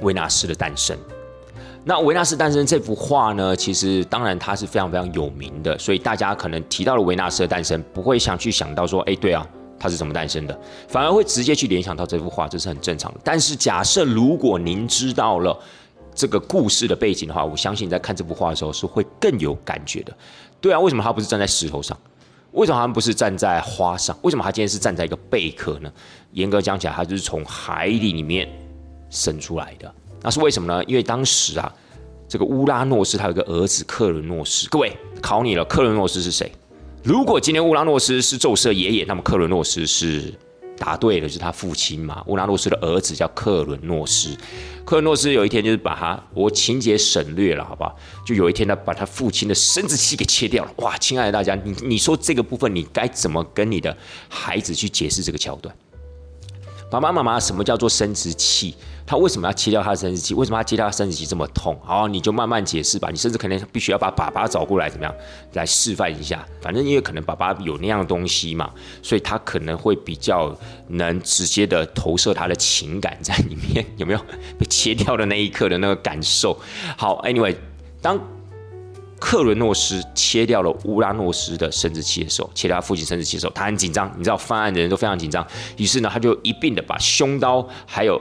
[0.00, 0.96] 维纳斯的诞生。
[1.84, 9.46] 那维纳斯诞生这幅画呢，其实当然它是非常非常有名的，所以大家可能提到了维纳斯的诞生，不会想去想到说，哎，对啊，
[9.82, 13.20] 它是怎么诞生的，反而会直接去联想到这幅画，这是很正常的。
[13.24, 15.58] 但是假设如果您知道了。
[16.14, 20.14] 这个故事的背景的话，我相信你在看这幅画的时候是会更有感觉的。
[20.60, 21.96] 对啊，为什么他不是站在石头上？
[22.50, 24.14] 为什么他们不是站在花上？
[24.20, 25.90] 为什么他今天是站在一个贝壳呢？
[26.32, 28.46] 严格讲起来，他就是从海里里面
[29.08, 29.90] 生出来的。
[30.20, 30.84] 那是为什么呢？
[30.84, 31.74] 因为当时啊，
[32.28, 34.68] 这个乌拉诺斯他有个儿子克伦诺斯。
[34.68, 36.52] 各位考你了，克伦诺斯是谁？
[37.04, 40.32] 如果今天乌拉诺斯是宙斯爷爷，那么克伦诺斯是？
[40.78, 42.22] 答对了，是他父亲嘛。
[42.26, 44.36] 乌拉诺斯的儿子叫克伦诺斯。
[44.84, 47.96] 克伦诺斯有一天就是把他，我情节省略了，好不好？
[48.24, 50.72] 就有一天他把他父亲的生殖器给切掉了。
[50.78, 53.96] 哇，亲爱的大家，你你说这个部分你该怎么跟你的
[54.28, 55.72] 孩子去解释这个桥段？
[56.92, 58.74] 爸爸妈妈，什么叫做生殖器？
[59.06, 60.34] 他为什么要切掉他的生殖器？
[60.34, 61.74] 为什么他切掉他生殖器这么痛？
[61.82, 63.08] 好，你就慢慢解释吧。
[63.10, 65.14] 你甚至可能必须要把爸爸找过来，怎么样
[65.54, 66.46] 来示范一下？
[66.60, 68.70] 反正因为可能爸爸有那样的东西嘛，
[69.02, 70.54] 所以他可能会比较
[70.88, 73.86] 能直接的投射他的情感在里面。
[73.96, 74.18] 有没有
[74.58, 76.60] 被切掉的那一刻的那个感受？
[76.98, 77.56] 好，Anyway，
[78.02, 78.20] 当
[79.24, 84.12] 克伦诺斯切掉了乌拉诺斯的生殖器的时候，切掉他父亲生殖器的时候，他很紧张。
[84.16, 85.46] 你知道，犯案的人都非常紧张。
[85.76, 88.20] 于是呢，他就一并的把凶刀还有。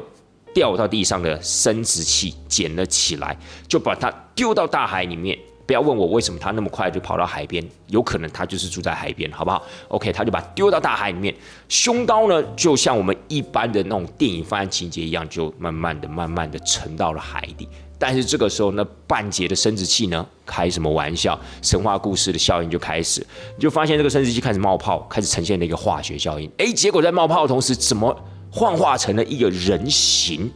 [0.53, 3.37] 掉到地上的生殖器捡了起来，
[3.69, 5.39] 就把它丢到大海里面。
[5.65, 11.33] 不要问我为什么他那么快就跑到海边，有可能他就是住在海边，好不好？OK，他就把丢到大海里面。
[11.69, 17.65] 凶刀呢，就像我们一般的那种电影犯案情节一样，就慢慢的、慢慢的沉到了海底。
[18.03, 21.39] 但是这个时候呢，半截的生殖器呢，开什么玩笑？
[21.61, 23.23] 神话故事的效应就开始，
[23.55, 26.49] 你就发现这个生殖器开始冒泡，开始呈现了一个化学效应。
[26.57, 28.19] 诶，结果在冒泡的同时，怎么？
[28.49, 30.51] 幻化成了一个人形，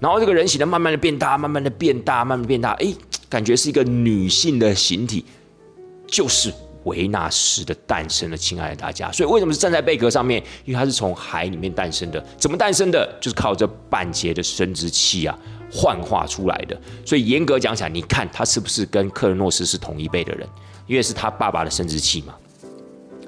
[0.00, 2.92] 然后这个人形呢，慢慢的变大，慢慢的变大，慢慢变大，哎，
[3.28, 5.24] 感觉是一个女性的形体，
[6.08, 9.12] 就是维纳斯的诞生了，亲爱的大家。
[9.12, 10.42] 所以为什么是站在贝壳上面？
[10.64, 12.20] 因为它是从海里面诞生的。
[12.36, 13.08] 怎么诞生的？
[13.20, 15.38] 就是靠这半截的生殖器啊，
[15.72, 16.80] 幻化出来的。
[17.04, 20.48] 所以严格讲起来，你看他是不是跟克伦诺斯是同一辈的人？
[20.86, 22.34] 因为是他爸爸的生殖器嘛。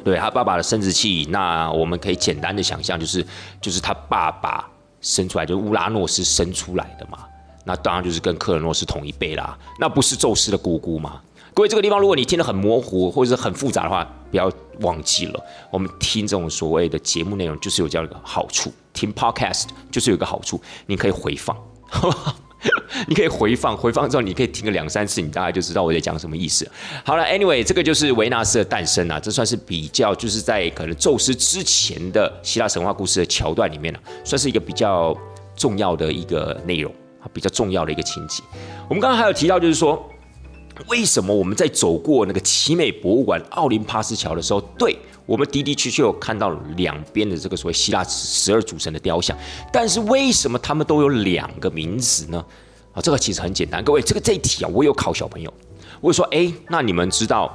[0.03, 3.23] 对他爸爸的生殖器，那我们可以简单的想象，就是
[3.61, 4.67] 就是他爸爸
[5.03, 7.19] 生出来，就是乌拉诺斯生出来的嘛。
[7.67, 9.59] 那当然就是跟克伦诺斯同一辈啦。
[9.79, 11.21] 那不是宙斯的姑姑吗？
[11.53, 14.51] 各位，这个地方如果你听得很模糊或者是很复杂的话，不要
[14.81, 21.55] 忘记了，我们听这种所谓的节目内容就是有这样一个好处，听 podcast 就是有一个好处，你可以回放。
[23.09, 26.71] 你可以回放，回放之后你可以听个两三次，你大概就知道我在讲什么意思。
[27.05, 35.17] 好了，Anyway，这个就是维纳斯的诞生啊，这算是比较就是在可能宙斯之前的希腊神话故事的桥段里面呢，算是一个比较
[35.57, 38.43] 重要的一个内容啊，比较重要的一个情节。
[38.89, 40.07] 我们刚刚还有提到，就是说
[40.89, 44.95] 为什么我们在走过那个奇美博物馆奥林帕斯桥的时候，对。
[45.31, 49.37] 我们的的确确有看到两边的这个所谓希腊十二主神的雕像，
[49.73, 52.45] 但是为什么他们都有两个名字呢？
[52.93, 55.55] 啊，这个其实很简单，各位，这个这一题啊，我有考小朋友，
[56.01, 57.49] 我说，哎，那你们知道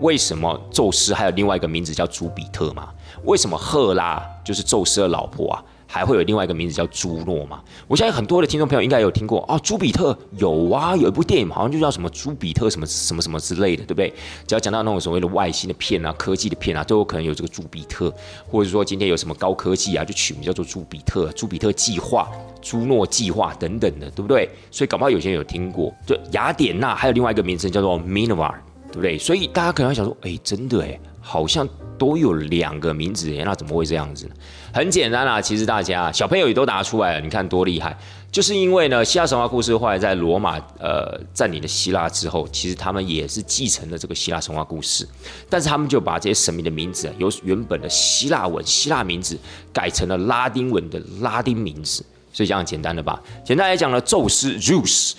[0.00, 2.88] 为什么宙斯还有另外一个名字叫朱比特吗？
[3.24, 5.62] 为什么赫拉就是宙斯的老婆啊？
[5.92, 7.60] 还会有另外一个名字叫朱诺嘛？
[7.88, 14.14] 我相信很多的听众朋友应该有听过啊，朱比特有啊，有一部电影好像就叫什么朱比特什么什么什么之类的，对不对？
[14.46, 18.14] 只要讲到那种所谓的外星的片啊、科技的片啊，都有可能有这个朱比特，
[18.48, 22.30] 或者说今天有什么高科技啊，就取名叫做朱比特、朱比特计划、
[22.62, 24.48] 朱诺计划等等的，对不对？
[24.70, 28.54] 所以搞不好有些人有听过，就雅典娜还有另外一个名称叫做 Minerva，
[28.92, 29.18] 对不对？
[29.18, 31.68] 所以大家可能会想说，哎，真的哎，好像。
[32.00, 34.34] 都有两个名字，那怎么会这样子呢？
[34.72, 37.96] 很简单啦，其实大家小朋友也都答出来了，你看多厉害！
[38.30, 45.06] 就是因为呢，希腊神话故事后来在罗马呃占领了希腊之后，其实他们也是继承了这个希腊神话故事，
[45.48, 49.36] 但是他们就把这些神明的名字由原本的希腊文希腊名字
[49.72, 53.20] 改成了拉丁文的拉丁名字，所以这样简单的吧？
[53.44, 55.14] 简单来讲呢，宙斯 Zeus，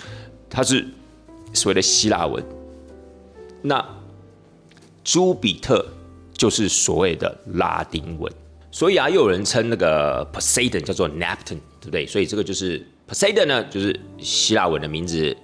[0.48, 0.86] 他是
[1.52, 2.42] 所谓的希腊文，
[3.60, 3.84] 那
[5.04, 5.84] 朱比特。
[6.34, 8.32] 就是所谓的拉丁文，
[8.74, 12.06] 所以啊，又有人称那个 Poseidon 叫做 Neptune，对不对？
[12.06, 15.36] 所以这个就是 Poseidon 呢，就是希腊文的名字，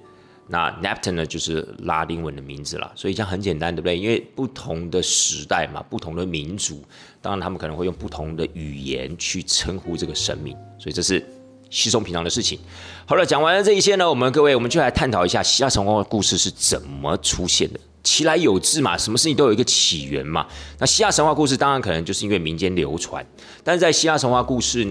[0.47, 2.91] 那 Neptune 呢，就是拉丁文的名字了。
[2.95, 3.99] 所以这样很简单，对不对？
[3.99, 6.83] 因为不同的时代嘛，不同的民族，
[7.21, 11.23] 当然他们可能会用不同的语言去称呼这个神明，所以这是
[11.69, 12.59] 稀松平常的事情。
[13.05, 17.81] 好了，讲完了这一些呢，我们各位我们就来探讨一下希腊神话故事是怎么出现的。
[18.03, 20.47] 其来有自嘛，什么事情都有一个起源嘛。
[20.79, 23.25] 那希腊神话故事当然可能就是因为民间流传，
[23.63, 24.87] 但是在希腊神话故事，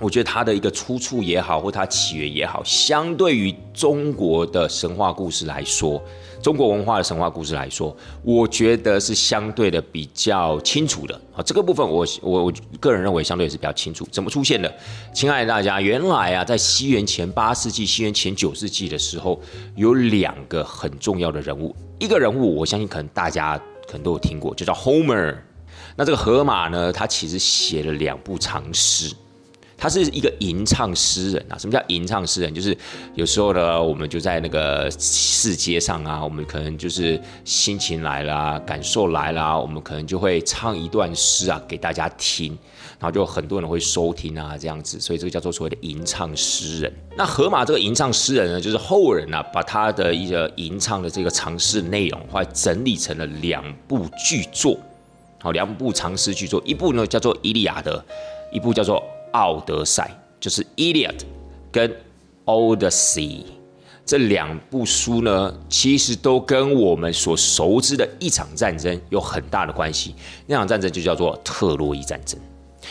[0.00, 6.02] 我觉得它的一个出处也好，或它起源也好，相对于中国的神话故事来说。
[6.42, 11.42] 中国文化的神话故事来说，我觉得是相对的比较清楚的啊。
[11.42, 14.08] 这个部分我我我个人认为相对是比较清楚。
[14.10, 14.74] 怎么出现的？
[15.12, 19.38] 亲爱的大家，原来啊，在西元前八世纪、西元前九世纪的时候，
[19.76, 21.76] 有两个很重要的人物。
[21.98, 25.36] 一个人物，我相信可能大家可能都有听过，就叫 Homer。
[25.94, 29.14] 那这个荷马呢，他其实写了两部长诗。
[29.80, 32.54] 他是一个吟唱诗人啊，什么叫吟唱诗人？
[32.54, 32.76] 就是
[33.14, 42.48] 有时候呢，我们就在那个市街上啊，我们可能就是心情来了，感受来了，我们可能就会唱一段诗啊给大家听，
[42.98, 46.92] 然后就很多人会收听啊这样子，所以这个叫做所谓的吟唱诗人。
[47.16, 54.78] 那荷马这个吟唱诗人呢，就是后人啊把他的一个吟唱的这个长诗内容，后来整理成了两部巨作，
[55.40, 58.04] 好，两部长诗巨作，一部呢叫做《伊利亚德》，
[58.54, 59.02] 一部叫做。
[59.32, 61.18] 奥德赛就是《Iliad》
[61.70, 61.90] 跟
[62.44, 63.42] 《Odyssey》
[64.04, 70.14] 这两部书呢，其实都跟我们所熟知的一场战争有很大的关系。
[70.46, 72.36] 那场战争就叫做特洛伊战争。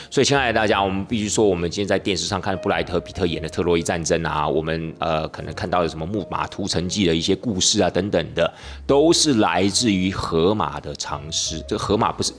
[0.10, 8.54] 所以，亲爱的大家，我们必须说，我们今天在电视上看布莱特比特演的特洛伊战争啊，我们呃可能看到的什么木马屠城记的一些故事啊等等的，
[8.88, 11.62] 都是来自于荷马的长诗。
[11.68, 12.32] 这个荷马不是？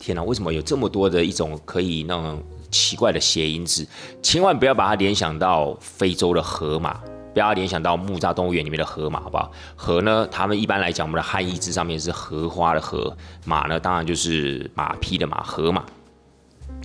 [0.00, 2.42] 天哪，为什么有这么多的一种可以那种？
[2.72, 3.86] 奇怪的谐音字，
[4.22, 6.98] 千万不要把它联想到非洲的河马，
[7.34, 9.52] 不要联想到木栅动物园里面的河马，好不好？
[9.76, 15.84] 河呢，他们一般来讲，我们的汉译字上面是荷花的荷，马呢，当然就是马匹的马，河马。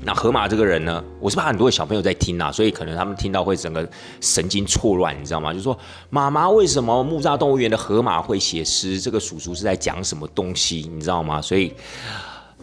[0.04, 3.90] 那河马这个人呢，我是怕很多小朋友在听啊，所以可能他们听到会整个
[4.22, 5.54] 神经错乱，你知道吗？
[5.54, 5.76] 就说
[6.10, 9.00] 妈妈，为什么木栅动物园的河马会写诗？
[9.00, 10.88] 这个叔叔是在讲什么东西？
[10.94, 11.42] 你知道吗？
[11.42, 11.74] 所以。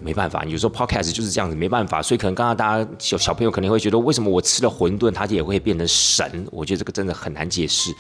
[0.01, 6.47] 没办法，有时候 podcast 就是这样子，没办法，所以可能刚刚大家小小朋友可能会觉得，为什么我吃了馄饨，它也会变成神？
[6.51, 7.95] 我觉得这个真的很难解释。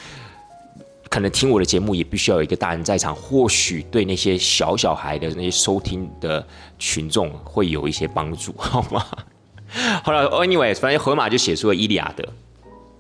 [1.08, 6.44] 可能听我的节目也必须要有一个大人在场，或许对那些小小孩的那些收听的
[6.78, 9.06] 群众会有一些帮助，好吗？
[10.02, 12.24] 好了，anyway，反正河马就写出了《伊利亚德》。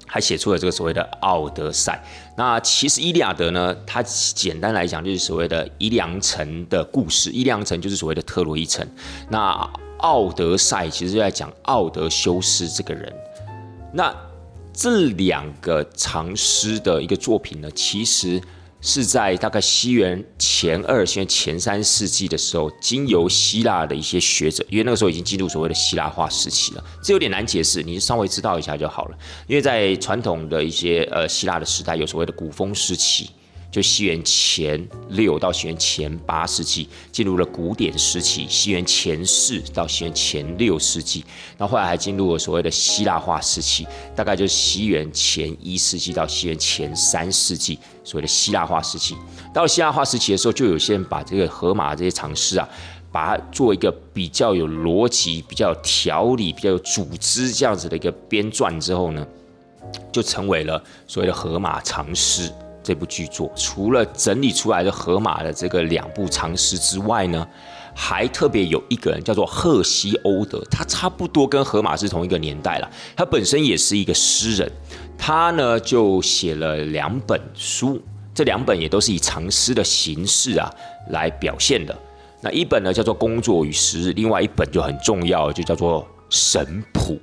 [0.06, 2.00] 还写出了这个所谓的《奥德赛》。
[2.36, 7.30] 那其实《伊利亚德》呢，它简单来讲就是所谓的伊良城的故事。
[7.30, 8.86] 伊良城就是所谓的特洛伊城。
[9.30, 9.52] 那
[9.98, 13.12] 《奥德赛》其实就在讲奥德修斯这个人。
[13.92, 14.14] 那
[14.72, 18.40] 这两个长诗的一个作品呢，其实。
[18.86, 29.16] 是在大概西元前二、西元前三世纪的时候，经由希腊的一些学者，因为那个时候已经进入所谓的希腊化时期了，这有点难解释，你稍微知道一下就好了。
[29.46, 33.30] 因为在传统的一些呃希腊的时代，有所谓的古风时期。
[33.74, 41.24] 就西元前六到西元前八世纪，进入了古典时期；西元前四到西元前六世纪，
[41.58, 49.16] 那后来还进入了所谓的希腊化时期，大概就是西元前一世纪到西元前三世纪，所谓的希腊化时期。
[49.52, 52.68] 到了希腊化时期的时候，就有些人把这个荷马这些长诗啊，
[53.10, 59.26] 把它做一个比较有逻辑、比较有条理、比较有组织这样子的一个编撰之后呢，
[60.12, 62.48] 就成为了所谓的荷马长诗。
[62.84, 67.48] 这部剧作除了整理出来的荷马的这个两部长诗之外呢，
[67.94, 72.90] 还特别有一个人叫做赫西欧德，他差不多跟荷马是同一个年代了。
[73.16, 74.70] 他本身也是一个诗人，
[75.16, 78.00] 他呢就写了两本书，
[78.34, 80.70] 这两本也都是以长诗的形式啊
[81.08, 81.96] 来表现的。
[82.42, 87.18] 那一本呢叫做《工作与时日》，另外一本就很重要，就叫做《神谱》。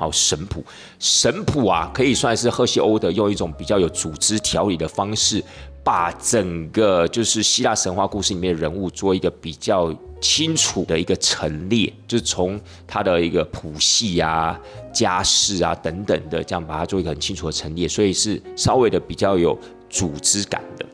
[0.00, 0.64] 好，神谱，
[0.98, 5.44] 神谱啊，可以算是赫西欧德用一种比较有组织条理的方式，
[5.84, 14.58] 把整个就是希腊神话故事里面的人物做一个比较清楚的一个陈列，就是从他的一个谱系啊、
[14.90, 19.54] 家世啊等等的，这样把它做一个很清楚的陈列，所以是稍微的比较有
[19.90, 20.86] 组织感的。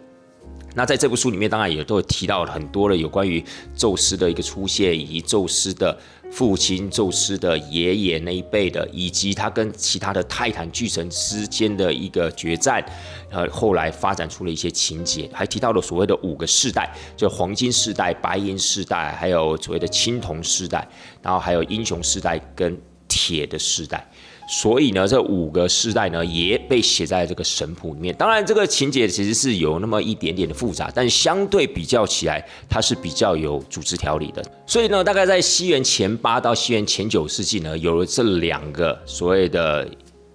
[0.74, 3.42] 那在这部书里面，当然也都有提到了很多的有关于
[3.74, 5.96] 宙斯的一个出现，以及宙斯的
[6.30, 12.84] 父亲、宙斯的爷爷那一辈的，以及他跟其他的泰坦巨神之间的一个决战，
[13.30, 20.86] 呃，后来发展出了一些情节，还提到了所谓的五个世代，就黄金世代、白银世代，还有所谓的青铜世代，
[21.22, 24.06] 然后还有英雄世代跟铁的世代。
[24.48, 28.14] 所以呢，这五个世代呢也被写在这个神谱里面。
[28.14, 34.42] 当然，这个情节其实是有那么一点点的复杂，但相对比较起来，它是比较有组织条理的。
[34.66, 39.88] 所以呢，大概在西元前八到西元前九世纪呢，有了这两个所谓的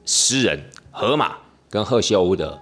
[0.05, 1.37] 诗人荷马
[1.69, 2.59] 跟赫西欧德，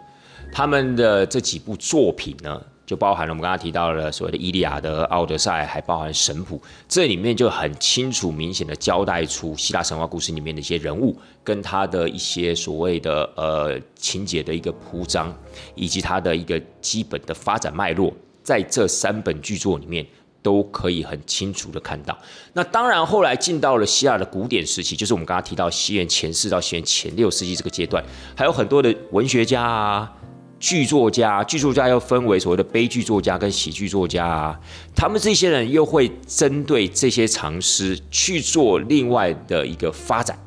[0.54, 2.62] 他们的这几部作品呢。
[2.90, 15.32] 就包含了我们刚刚提到的所谓的《伊利亚德》《奥德赛》，还包含神谱，这里面就很清楚、明显的交代出希腊神话故事里面的一些人物，跟他的一些所谓的呃情节的一个铺张，
[15.76, 18.12] 以及他的一个基本的发展脉络，
[18.42, 20.04] 在这三本巨作里面
[20.42, 22.18] 都可以很清楚的看到。
[22.54, 28.04] 那当然，后来进到了希腊的古典时期，就是我们刚刚提到西元前四到西元前六世纪这个阶段，
[28.36, 30.12] 还有很多的文学家啊。
[30.60, 34.60] 剧作家，剧作家又分为所谓的悲剧作家跟喜剧作家啊，
[34.96, 40.38] 他们这些人又会针对这些长诗去做另外的一个发展，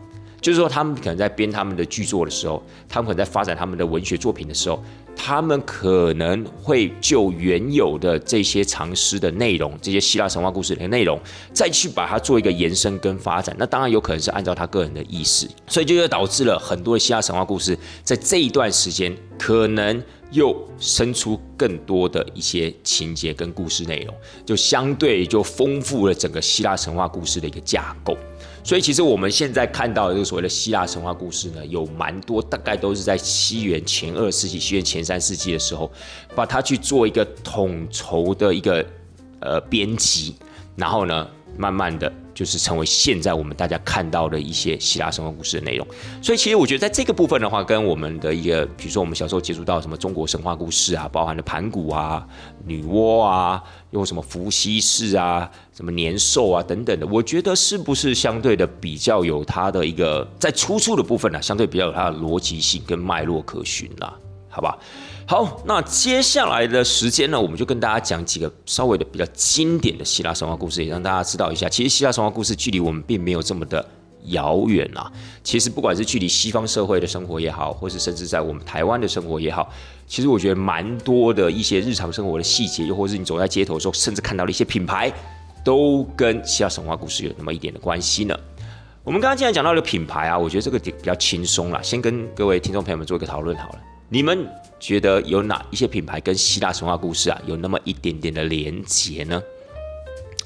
[0.41, 4.83] 就是说他们可能在编他们的剧作的时候，他们可能在发展他们的文学作品的时候。
[5.15, 11.19] 他们可能会就原有的这些长诗的内容，这些希腊神话故事的内容，
[11.53, 13.55] 再去把它做一个延伸跟发展。
[13.59, 20.03] 那当然有可能是按照他个人的意思，所以就导致了很多的希腊神话故事在这一段时间可能
[20.33, 28.17] 又生出更多的一些情节跟故事内容，就相对就丰富了整个希腊神话故事的一个架构。
[28.65, 35.91] 所以其实我们现在看到的这个所谓的希腊神话故事呢，有蛮多，大概都是在西元前二世纪、西元前三世纪的时候，
[36.35, 38.87] 把它去做一个统筹的一个
[39.41, 40.37] 呃编辑，
[40.77, 42.13] 然后呢，慢慢的。
[42.35, 45.87] 就是成为现在我们大家看到的一些希腊神话故事的内容，
[46.23, 52.27] 所以其实我觉得在这个部分的话，跟我们的一个，比如说我们小时候接触到什么中国神话故事啊，包含了盘古啊、
[52.65, 64.15] 女娲啊，又什么伏羲氏啊、什么年兽啊等等的，我觉得是不是相对的比较有它的一个在出处的部分呢，相对比较有它的逻辑性跟脉络可循啦，
[64.49, 64.79] 好吧？
[65.27, 73.85] 好，那接下来的时间呢，我们就跟大家讲几个稍微的比较经典的希腊神话故事，也让大家知道一下，其实希腊神话故事距离我们并没有这么的
[74.27, 75.11] 遥远啊。
[75.43, 79.73] 其实不管是距离西方社会的生活也好，或是甚至在我们台湾的生活也好，
[80.07, 85.11] 其实我觉得蛮多的一些日常生活的细节，又或是你走在街头的时候，甚至看到的一些品牌，
[85.65, 88.37] 都跟希腊神话故事有那么一点的关系呢。
[89.05, 93.79] 我们刚刚既然讲到了品牌啊，我觉得这个点比较轻松了，先跟各位听众朋友们做一个讨论好了。
[94.13, 94.47] 你们
[94.79, 99.43] 觉得有哪一些品牌跟希腊神话故事啊有那么一点点的连结呢？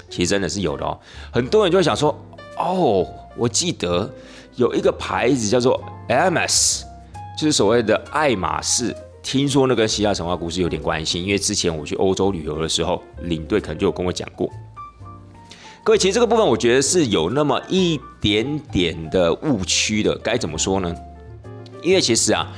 [0.09, 0.97] 其实真的是有的哦。
[1.31, 2.17] 很多人就会想说，
[2.57, 3.05] 哦，
[3.35, 4.09] 我记得
[4.55, 6.83] 有一个牌子叫做 MS，
[7.37, 8.95] 就是所谓的爱马仕。
[9.21, 14.49] 听说那跟希腊神话故事有点关系，因为之前我去欧洲旅游的时候，领队可能就有跟我讲过。
[15.83, 20.17] 各位，其实这个部分我觉得是有那么一点点的误区的。
[20.19, 20.95] 该怎么说呢？
[21.83, 22.49] 因为其实啊，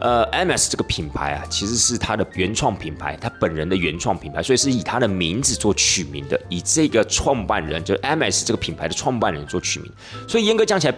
[0.00, 9.92] 呃，MS 这个品牌啊，其实是它的原创品牌，它本人的原创品牌，所以是以他的名字做取名的，以这个创办人，就 MS 这个品牌的创办人做取名。
[10.28, 10.94] 所以严格讲起来。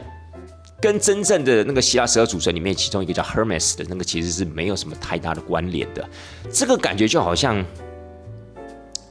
[0.80, 6.06] 跟真正的那个希腊十二主神里面，其中一个叫 Hermes 的那个，其实是没有什么太大的关联的。
[6.52, 7.64] 这个感觉就好像，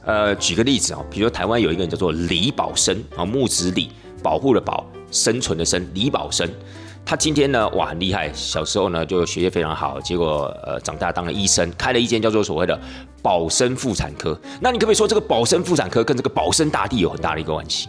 [0.04, 3.90] 呃，举个例子啊，比如说台湾有一个人叫做李宝生啊，木子李，
[4.22, 6.48] 保护的保，生存的生，李宝生。
[7.04, 12.80] 他今天呢，哇，很厉害，小时候呢就学业非常好，结果呃长大当了医生，开了一间叫做所谓的
[13.22, 14.38] 保生妇产科。
[14.60, 17.88] 那你可不可以说这个保生妇产科跟这个保生大帝有很大的一个关系？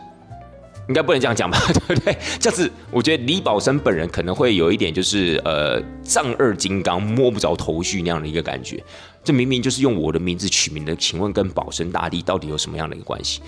[0.88, 2.16] 应该不能这样讲吧， 对不对？
[2.40, 8.84] 这样子，我觉得李宝生本人可能会有一点，就是呃，丈二金刚摸不着头绪那样的一个感觉。
[9.24, 13.42] 这明明就是用我的名字取名的，请问跟保生大帝到底有什么样的一个关系？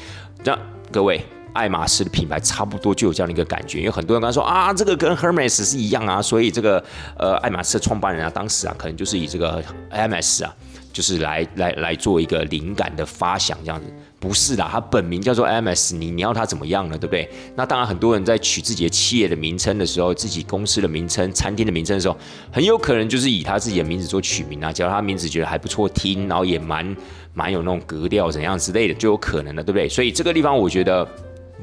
[0.44, 0.58] 那
[0.92, 1.24] 各位，
[1.58, 6.84] 爱马仕的品牌差不多就有这样的一个感觉，因为很多人刚说啊，这个跟 Hermes 是一样啊，所以这个
[7.18, 10.56] 呃，爱马仕的创办人啊，当时啊，可能就是以这个 MS 啊。
[10.94, 13.86] 就是来来来做一个灵感的发想，这样子
[14.20, 16.98] 不是啦，他本名叫做 MS，你你要他怎么样呢？
[16.98, 17.30] 对不对？
[17.56, 22.18] 那当然，很多人在取自己的企业的名称的时候，自己公司的名称、餐厅的名称的时候，
[22.52, 24.74] 很有可能就是以他自己的名字做取名啊。
[24.74, 26.98] 只要他名字觉得还不错听，然后也蛮
[27.36, 29.88] 蛮有那种格调怎样之类的，就有可能了，对不对？
[29.88, 31.08] 所以这个地方我觉得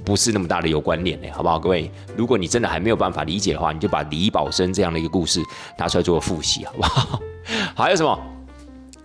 [0.05, 1.59] 不是那么大的有关联嘞，好不好？
[1.59, 5.40] 各位，如果你真的还没有办法理解的话，你就把李宝生这样的一个故事
[5.78, 7.20] 拿出来做个复习，好不好？
[7.74, 8.18] 还有什么？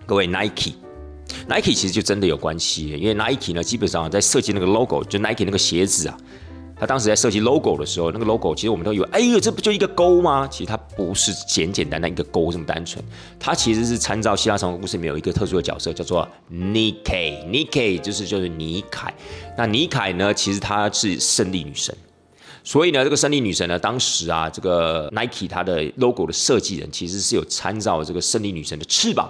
[0.05, 6.17] 各位，Nike，Nike 其实就真的有关系，因为 Nike 呢，基本上在设计那个 logo，就 Nike 那个鞋子啊，
[6.79, 10.47] 他当时在设计 logo 的时候，那个 logo 其实我们都以为，哎呦，这不就一个勾吗？
[10.49, 13.03] 其实它不是简简单单一个勾这么单纯，
[13.37, 19.13] 它其实是参照希腊神话故事里面有一个特殊的角色，叫做 Nike，Nike 就是就是尼凯。
[19.57, 21.93] 那尼凯呢，其实她是胜利女神，
[22.63, 29.29] 所以呢，这个胜利女神呢，当时啊，这个 Nike 它的 logo 的设计人其实是有参照这个胜利女神的翅膀。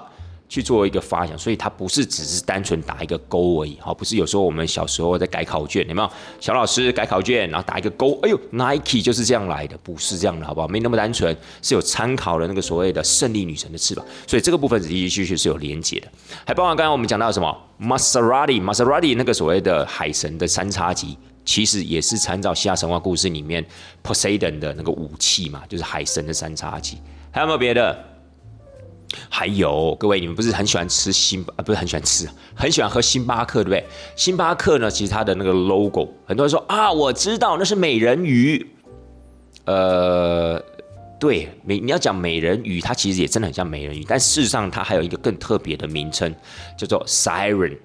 [0.49, 6.09] 去做一个发想，所以它不是只是单纯打一个勾而已，好，不是有时候我们小时候在改考卷，有没有？
[6.39, 10.67] 小老师改考卷，然后打一个勾，哎呦，Nike 就是这样来的，不是这样的，好不好？
[10.67, 16.07] 没那么单纯，是有参考了那个所谓的胜利女神的翅膀，所以这个部分的的确确是有连接的，
[16.43, 23.63] 还包括刚刚我们讲到什么，Maserati，Maserati 那个所谓的海神的三叉戟，其实也是参照希腊神话故事里面
[24.03, 26.97] Poseidon 的那个武器嘛，就是海神的三叉戟，
[27.29, 28.08] 还有没有别的？
[29.29, 31.63] 还有各位，你们不是很喜欢吃星啊？
[31.63, 33.83] 不是很喜欢吃，很喜欢喝星巴克，对不对？
[34.15, 38.65] 星巴克呢，其实它的那个 logo，很多人说啊，我知道那是美人鱼。
[39.65, 40.61] 呃，
[41.19, 46.33] 对，美你要讲美人鱼，它其实也真的很像美人鱼，但事实上它还有一个更特别的名称，
[46.77, 47.77] 叫做 siren，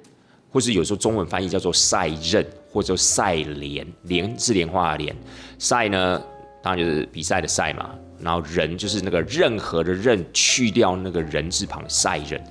[0.50, 5.16] 或是有时候中文翻译叫做赛壬，或者赛莲，莲是莲花的莲，
[5.58, 6.22] 赛呢，
[6.62, 7.90] 当然就是比赛的赛嘛。
[8.24, 12.42] 然后人就是那个任何的任去掉那个人字旁赛人，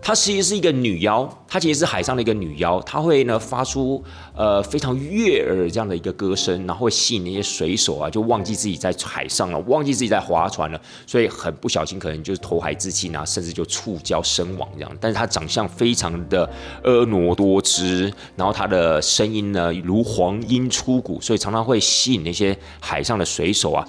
[0.00, 4.02] 她其实是一个女妖，她其实是海上的一个女妖，她会呢发出
[4.34, 14.96] 呃非常悦耳这样的一个歌声，然后会吸引那些水手啊，就忘记自己在海上了，忘记自己在划船了，所以很不小心可能就是投海自尽啊，甚至就触礁身亡这样。
[15.00, 16.48] 但是她长相非常的
[16.84, 23.86] 婀娜多姿，然后她的声音呢如黄莺出谷，所以常常会吸引那些海上的水手啊。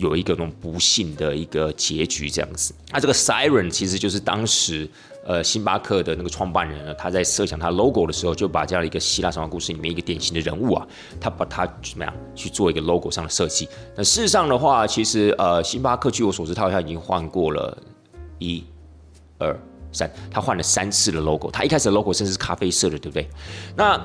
[0.00, 4.88] 有一个那种不幸的一个结局这样子，那这个 Siren 其实就是当时
[5.26, 10.86] 呃星巴克的那个创办人呢，他在设想他 logo 的时候，就把这样一个希腊神话故事里面一个典型的人物啊，
[11.20, 13.68] 他把他怎么样去做一个 logo 上的设计。
[13.94, 17.76] 那事实上的话，其实呃星巴克据我所知，他好像已经换过了
[18.38, 18.64] 一、
[19.38, 19.54] 二、
[19.92, 21.50] 三，他换了三次的 logo。
[21.50, 23.28] 他一开始的 logo 甚至是咖啡色的，对不对？
[23.76, 24.00] 那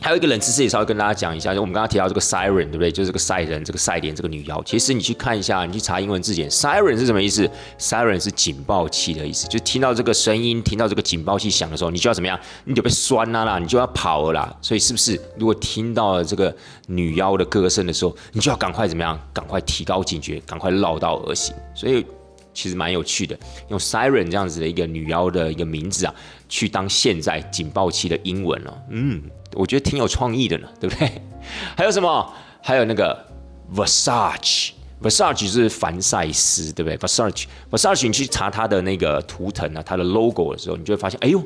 [0.00, 2.90] 还有一个冷知识也稍微跟大家讲一下，就我们刚刚提到这个 siren，对不对？
[2.90, 4.62] 就是这个赛人，这个赛莲，这个女妖。
[4.64, 7.48] 其实你去看一下，你去查英文字典，siren 是什么意思
[7.78, 12.38] ？siren 是警报器的意思，就听到这个声音，听到这个警报器响的时候，你就要怎么样？
[12.64, 14.56] 你就被酸啦啦，你就要跑了啦。
[14.62, 15.20] 所以是不是？
[15.36, 16.54] 如果听到了这个
[16.86, 19.20] 女妖的歌声的时候，你就要赶快怎么样？
[19.34, 21.54] 赶快提高警觉，赶快绕道而行。
[21.74, 22.04] 所以。
[22.52, 23.38] 其实蛮有趣的，
[23.68, 26.12] 用 siren 这样子的一个女妖的一个名字啊，
[26.48, 29.22] 去当现在警报器的英文哦，嗯，
[29.54, 31.10] 我觉得挺有创意的呢，对不对？
[31.76, 32.32] 还有什么？
[32.62, 33.26] 还有那个
[33.74, 41.42] Versace，Versace 是凡赛斯，对不对？Versace，Versace 你去查它的那个图腾啊，它的 logo 的时候，你就会发现，哎呦。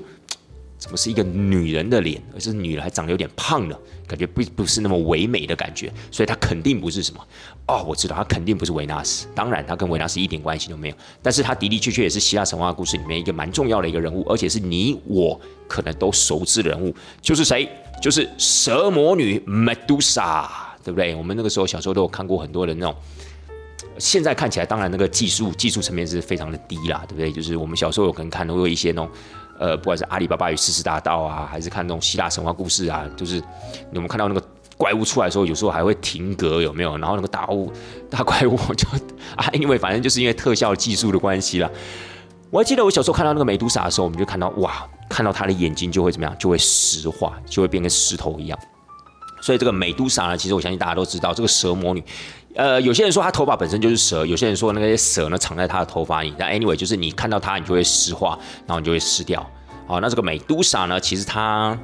[0.85, 7.27] 怎么是一个女人的脸，而是女人还长得有点胖的，感觉不不是那么唯美的感觉，所以她肯定不是什么
[7.67, 17.67] 哦，我知道她肯定不是维纳斯，当然她跟维纳斯一点关系都没有，但是她的的确确也是希腊神话故事里面一个蛮重要的一个人物，而且是你我可能都熟知的人物，就是谁？
[18.03, 20.47] 就是蛇魔女 Medusa，
[20.85, 21.15] 对不对？
[21.15, 22.95] 我们那个时候小时候都有看过很多的那种。
[23.99, 27.33] 现在看起来，当然那个技术技术层面是非常的低啦，对不对？
[27.33, 29.09] 就是我们小时候有可能看，都有一些那种，
[29.59, 33.43] 呃，不管是阿里巴巴与四十大盗啊，还是看那种希腊神话故事啊，就是
[33.93, 34.43] 我们看到那个
[34.77, 36.97] 怪物出来的时候，有时候还会停格，有没有？
[36.99, 37.73] 然后那个大物
[38.11, 38.89] 大怪物就
[39.37, 41.71] 啊，因为反正就是因为特效技术的关系啦。
[42.51, 48.59] 我还记得我小时候看到那个美杜莎的时候，我们就看到哇，看到她的眼睛就会怎么样，就会石化，就会变跟石头一样。
[49.41, 52.03] 所以这个美杜莎呢，其实我相信大家都知道，这个蛇魔女。
[52.55, 56.33] 呃，有些人说他头发本身就是蛇，有些人说那些蛇呢藏在他的头发里。
[56.39, 59.45] 但 anyway，就是你看到她，你就会石化，然后你就会湿掉。
[59.89, 61.77] 好，那这个美杜莎呢，其实她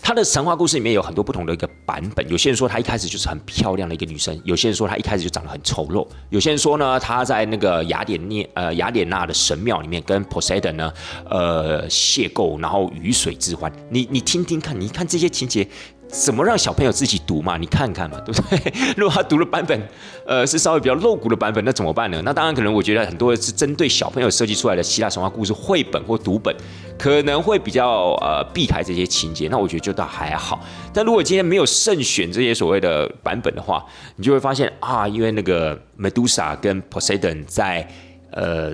[0.00, 2.28] 她的神话故事里面有很多不同的一个版本。
[2.30, 10.92] 有些人说她一开始就是很漂亮的一个女生，有些人说她一开始就长得很丑陋，有些人说呢她在那个雅典涅呃雅典娜的神庙里面跟 Poseidon 呢
[11.28, 13.72] 呃邂逅，然后鱼水之欢。
[13.90, 15.66] 你你听听看，你看这些情节。
[16.12, 17.56] 怎么让小朋友自己读嘛？
[17.56, 18.72] 你看看嘛， 对不对？
[18.98, 19.80] 如果他读的版本，
[20.26, 22.20] 呃，是稍微比较露骨的版本，那怎么办呢？
[22.22, 26.54] 那当然，可能我觉得很多是针对小朋友设计出来的希腊神话故事绘本或读本，
[26.98, 29.48] 可能会比较呃避开这些情节。
[29.48, 30.60] 那我觉得就倒还好。
[30.92, 33.82] 但如果今天没有慎选这些所谓的版本的话，
[34.16, 37.88] 你就会发现啊，因为那个 Medusa 跟 Poseidon 在
[38.32, 38.70] 呃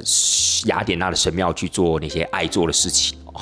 [0.66, 3.40] 雅典娜的神庙去做那些爱做的事情哦。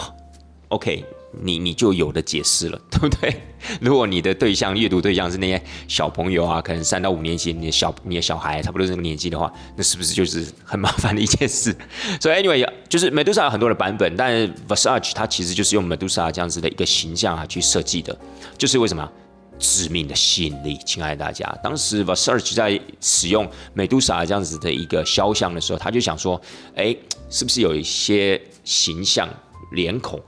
[0.68, 1.02] OK。
[1.38, 3.42] 你你就有的解释了，对不对？
[3.80, 11.74] 如果你的对象阅读对象是那些小朋友啊，可能三到五年级，你的小你的小孩差不多这个年纪的话，那是不是就是很麻烦的一件事？
[12.20, 14.32] 所以 anyway，就是 Medusa 有很多的版本，但
[14.68, 18.16] Versace 它其实就是用 Medusa 这样子的一个形象啊去设计的，
[18.56, 19.10] 就是为什么
[19.58, 20.78] 致命的吸引力？
[20.84, 26.40] 亲爱的大家，当时 Versace 在使用 Medusa 这样子的一个肖像的时候，他就想说，
[26.74, 26.94] 哎，
[27.30, 29.28] 是不是有一些形象
[29.72, 30.20] 脸孔？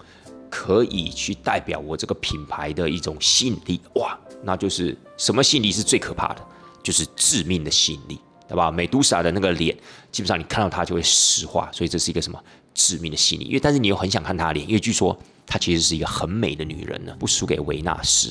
[0.51, 6.47] 可以去代表我这个品牌的一种吸引力哇，那就是什么吸引力是最可怕的？
[6.83, 8.19] 就是致命的吸引力，
[8.49, 8.71] 对吧？
[8.71, 9.77] 美杜莎的那个脸，
[10.11, 12.43] 基本上你看到它就会石化，所以这是一个什么
[12.73, 13.45] 致命的吸引力？
[13.47, 18.31] 因为但是你又很想看她的脸，因为据说她其实是一个很美的女人呢，不输给维纳斯，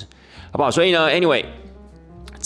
[0.51, 0.71] 好不好？
[0.71, 1.45] 所以呢，anyway。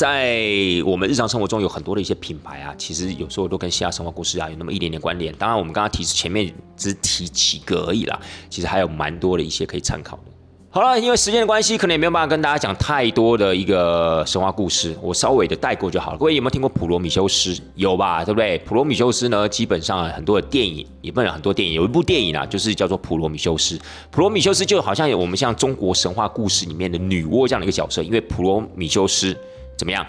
[0.02, 0.36] 在
[0.84, 5.32] 我们日常生活中有很多的一些品牌啊，其实有时候都跟希腊神话故事啊有那么一点点关联。
[5.36, 10.24] 当然，我们刚刚提前面只提几个而已啦，其实还有蛮多的一些可以参考的。
[10.72, 16.18] 好了，因为时间的关系，可能也没有办法跟大家讲太多的一个神话故事，我稍微的带过就好了。
[16.18, 17.56] 各位有没有听过普罗米修斯？
[17.76, 18.58] 有吧，对不对？
[18.66, 23.78] 普罗米修斯呢，基本上很多的电影，也不能很多电影，有一部电影啊，就是叫做《普罗米修斯》。
[24.10, 29.38] 普罗米修斯就好像有我们像中国神话故事里面的女娲这样的一个角色，因为普罗米修斯。
[29.78, 30.06] 怎么样？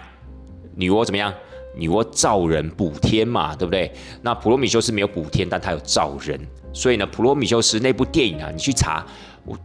[0.75, 1.33] 女娲怎么样？
[1.75, 3.91] 女娲造人补天嘛，对不对？
[4.21, 6.39] 那普罗米修斯没有补天，但他有造人，
[6.73, 9.03] 所以呢，普罗米修斯那部电影啊，你去查，
[9.47, 9.57] 我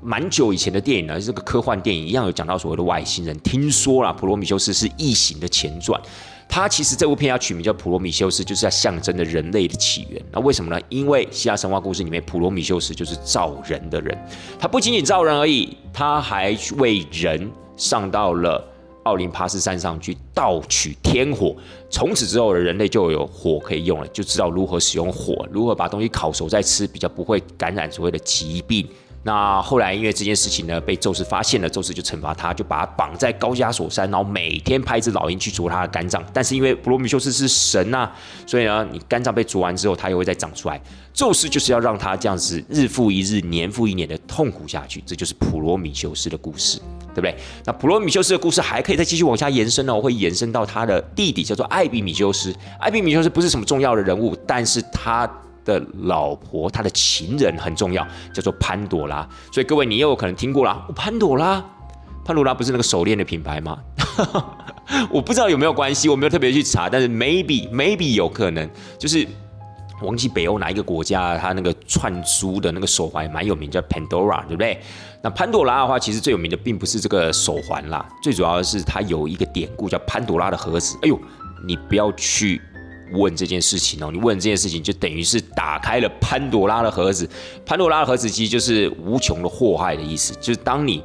[0.00, 3.38] 蛮久以前的电影呢，这个科幻电影，一样有讲到所谓的外星人。
[3.40, 6.00] 听说啦，普罗米修斯是异形的前传，
[6.48, 10.22] 他其实这部片要取名叫普罗米修斯，就是要象征着人类的起源。
[10.32, 10.82] 那为什么呢？
[10.88, 14.16] 因为希腊神话故事里面，普罗米修斯就是造人的人，
[14.58, 18.66] 他不仅仅造人而已，他还为人上到了。
[19.04, 21.56] 奥林帕斯山上去盗取天火，
[21.90, 28.86] 从此之后的人类就有火可以用了，就知道如何使用火，如何把东西烤熟再吃，比较不会感染所谓的疾病。
[29.22, 36.24] 那后来因为这件事情呢，被宙斯发现了，宙斯就惩罚他，就把他绑在高加索山，然后每天派一只老鹰去啄他的肝脏。
[36.32, 38.10] 但是因为普罗米修斯是神呐，
[38.46, 40.80] 所以呢，你肝脏被啄完之后，它又会再长出来。
[41.12, 45.02] 宙斯就是要让他这样子日复一日、年复一年的痛苦下去。
[45.04, 46.80] 这就是普罗米修斯的故事，
[47.14, 47.34] 对不对？
[47.64, 52.54] 那普罗米修斯的故事还可以再继续往下延伸呢，会延伸到他的弟弟叫做艾比米修斯。
[52.78, 55.30] 艾比米修斯不是什么重要的人物，但是他。
[55.62, 59.28] 的老婆，他的情人很重要，叫做潘朵拉。
[59.52, 60.86] 所以各位，你也有可能听过啦。
[60.96, 61.62] 潘朵拉，
[62.24, 63.78] 潘朵拉不是那个手链的品牌吗？
[65.12, 69.28] 我不知道有没有关系，我没有特别去查，但是 maybe maybe 有可能，就是
[70.02, 74.80] 忘记北欧哪一个国家，它那个串珠的那个手环蛮有名，叫 Pandora，对不对？
[75.22, 80.96] 那潘朵拉的话，其实最有名的并不是这个手环啦，最主要的是它有一个典故叫潘朵拉的盒子。
[81.02, 81.18] 哎呦，
[81.66, 82.60] 你不要去。
[83.12, 87.28] 问这件事情哦，你问这件事情就等于是打开了潘多拉的盒子。
[87.66, 91.02] 潘多拉的盒子其实就是无穷的祸害的意思，就是当你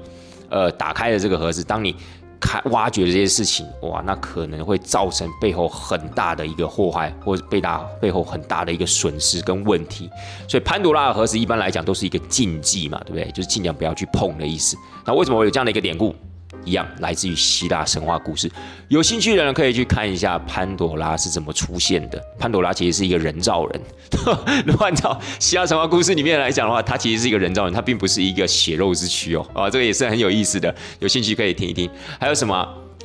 [0.49, 1.95] 呃打开了这个盒子，当你
[2.39, 10.09] 开挖掘这些事情，哇，那可能会造成背后很大的一个祸害，或者被大背后很大的一个损失跟问题。
[10.47, 13.31] 所以潘多拉的盒子一般来讲都是一个禁忌嘛，对不对？
[13.31, 14.77] 就是尽量不要去碰的意思。
[15.05, 16.15] 那为什么会有这样的一个典故？
[16.65, 18.51] 一样来自于希腊神话故事，
[18.89, 22.21] 有兴趣的人可以去看一下潘多拉是怎么出现的。
[22.37, 23.81] 潘多拉其实是一个人造人，
[24.65, 29.45] 如果按照希腊神话故事里面来讲的话，他其实是一个人造人，他并不是一个血肉之躯哦。
[29.53, 31.89] 啊，这个也是很有意思的，有兴趣可以听一听。
[32.19, 32.55] 还有什么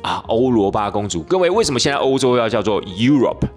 [0.01, 0.23] 啊？
[0.27, 3.47] 欧罗巴公主，各位为什么现在欧洲要叫做 Europe？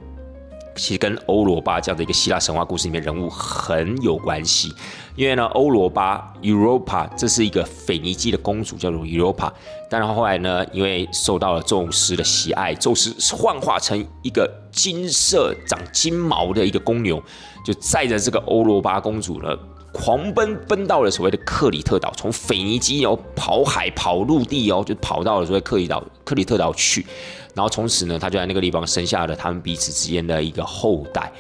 [0.77, 4.75] 其实跟欧罗巴这样的一个希腊神话故事里面人物很有关系。
[5.17, 9.53] 因为呢，欧罗巴 Europa 这是一个腓尼基的公主，叫做 Europa。
[9.89, 17.23] 但是后来呢，因为受到了宙斯的喜爱，宙斯幻化成一个金色、长金毛的一个公牛，
[17.65, 19.57] 就载着这个欧罗巴公主呢，
[19.95, 27.07] 狂奔奔到了所谓的克里特岛，从腓尼基哦跑海跑陆地哦，就跑到了所谓克里岛克里特岛去。
[27.55, 31.33] 然后从此呢，他就在那个地方生下了他们彼此之间的一个后代。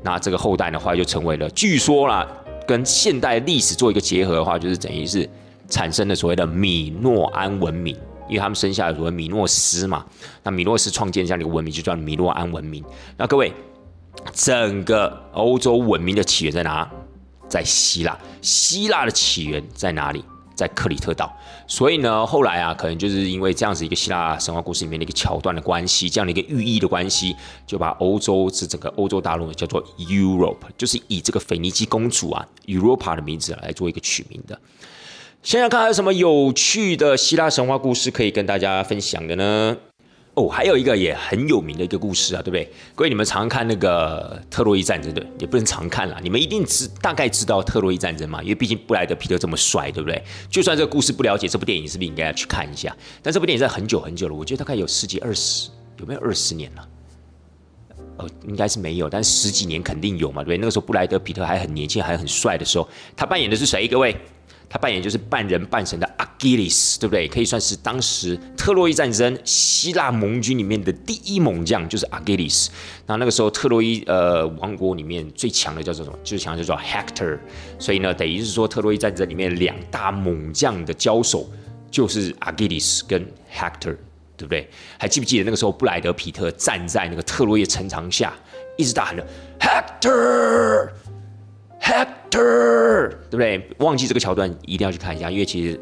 [0.00, 2.26] 那这个后代的话，就成为了据说啦。
[2.68, 5.28] 跟现代历史做一个结合的话，就是等于是
[5.68, 7.96] 产生了所谓的米诺安文明，
[8.28, 10.06] 因为他们生下了所谓米诺斯嘛。
[10.44, 12.84] 那米诺斯创建这样的一个文明，就叫米诺安文明。
[13.16, 13.52] 那各位，
[14.32, 16.88] 整个欧洲文明的起源在哪？
[17.48, 18.18] 在希腊。
[18.42, 20.22] 希腊的起源在哪里？
[20.54, 21.32] 在克里特岛，
[21.68, 34.58] 所以呢，后来啊，可能就是因为这样子一个希腊神话故事里面的一个桥段的关系，这样的一个寓意的关系，就把欧洲是整个欧洲大陆呢叫做 Europe，就是以这个腓尼基公主啊 Europa 的名字来做一个取名的。
[35.44, 39.76] 想想看还有什么有趣的希腊神话故事可以跟大家分享的呢？
[40.38, 42.70] 哦，还有一个也很有名的一个故事啊，对不对？
[42.94, 45.26] 各位，你们常看那个特洛伊战争，对？
[45.40, 48.40] 也不能常看了，你们一定知大概知道特洛伊战争嘛？
[48.40, 50.22] 因为毕竟布莱德皮特这么帅，对不对？
[50.48, 52.96] 就算这个故事不了解，这部电影是不是应该要去看一下？
[53.20, 56.88] 但这部电影在很久很久了，我觉得大概有十几二十，有没有二十年了？
[58.18, 60.58] 哦，应该是没有，但十几年肯定有嘛，对不对？
[60.58, 63.88] 那个时候布莱德皮特还很年轻，还很帅的时候，他扮演的是谁？
[63.88, 64.16] 各位？
[64.70, 67.26] 他扮演就是半人半神的阿基里斯，对不对？
[67.26, 72.70] 可以算是当时特洛伊战争希腊盟军里面的第一猛将，就是阿基里斯。
[73.06, 76.18] 那那个时候特洛伊呃王国里面最强的叫做什么？
[76.22, 77.38] 最强叫做 Hector。
[77.78, 81.48] 所以呢，等于是说特洛伊战争里面两大猛将的交手，
[81.90, 83.96] 就是阿基里斯跟 Hector，
[84.36, 84.68] 对不对？
[84.98, 88.34] 还记不记得那个时候布莱德皮特站在那个特洛伊城墙下，
[88.76, 89.26] 一直大喊着
[89.58, 90.90] Hector。
[91.80, 93.70] Hector，对不对？
[93.78, 95.80] 忘记这个桥段一定要去看一下，因为其实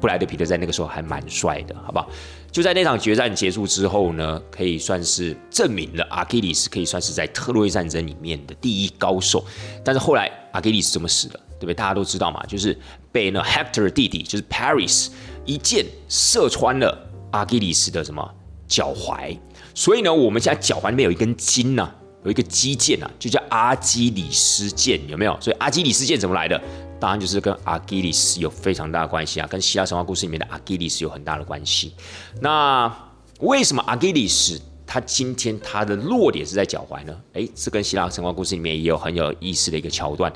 [0.00, 2.08] 布莱德皮特在那个时候还蛮帅的，好不好？
[2.50, 9.44] 就在那场决战结束之后呢，可以算是证明了阿基里斯可以算是在特洛伊战争里面的第一高手。
[9.84, 11.74] 但是后来阿基里斯怎么死的，对不对？
[11.74, 12.76] 大家都知道嘛，就是
[13.12, 15.10] 被那 Hector 的弟弟就是 Paris
[15.46, 18.28] 一箭射穿了阿基里斯的什么
[18.66, 19.38] 脚踝。
[19.74, 21.94] 所以呢，我们现在脚踝里面有一根筋呢。
[22.24, 25.36] 有一个基剑啊，就叫阿基里斯剑，有没有？
[25.40, 26.60] 所以阿基里斯剑怎么来的？
[27.00, 31.94] 当然就是跟阿基里斯有非常大的关系啊，跟希腊神话故事里面的阿基里斯有很大的关系。
[32.42, 32.94] 那
[33.38, 37.16] 为什么阿基里斯他今天他的落点是在脚踝呢？
[37.32, 40.30] 诶，这跟希腊神话故事里面也有很有意思的一个桥段，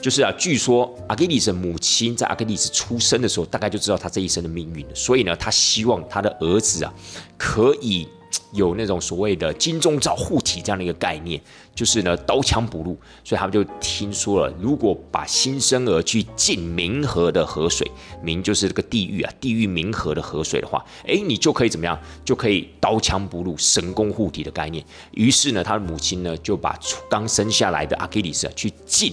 [0.00, 6.94] 就是啊，据说阿基里斯母亲在阿基里斯出生的时候，大概就知道他这一生的命运，所以呢，他希望他的儿子啊
[7.36, 8.06] 可以。
[8.54, 11.40] 有那种所谓的金钟罩护体这样的一个概念，
[11.74, 17.90] 就是呢刀枪不入，所以他们就听说了，如果把新生儿去浸冥河的河水，
[18.24, 21.98] 冥就是这个地狱啊，地狱冥河的河水的话，哎，你就可以怎么样？
[22.24, 24.84] 就可以刀枪不入，神功护体的概念。
[25.12, 26.78] 于是呢，他的母亲呢就把
[27.10, 29.12] 刚生下来的阿基里斯去浸。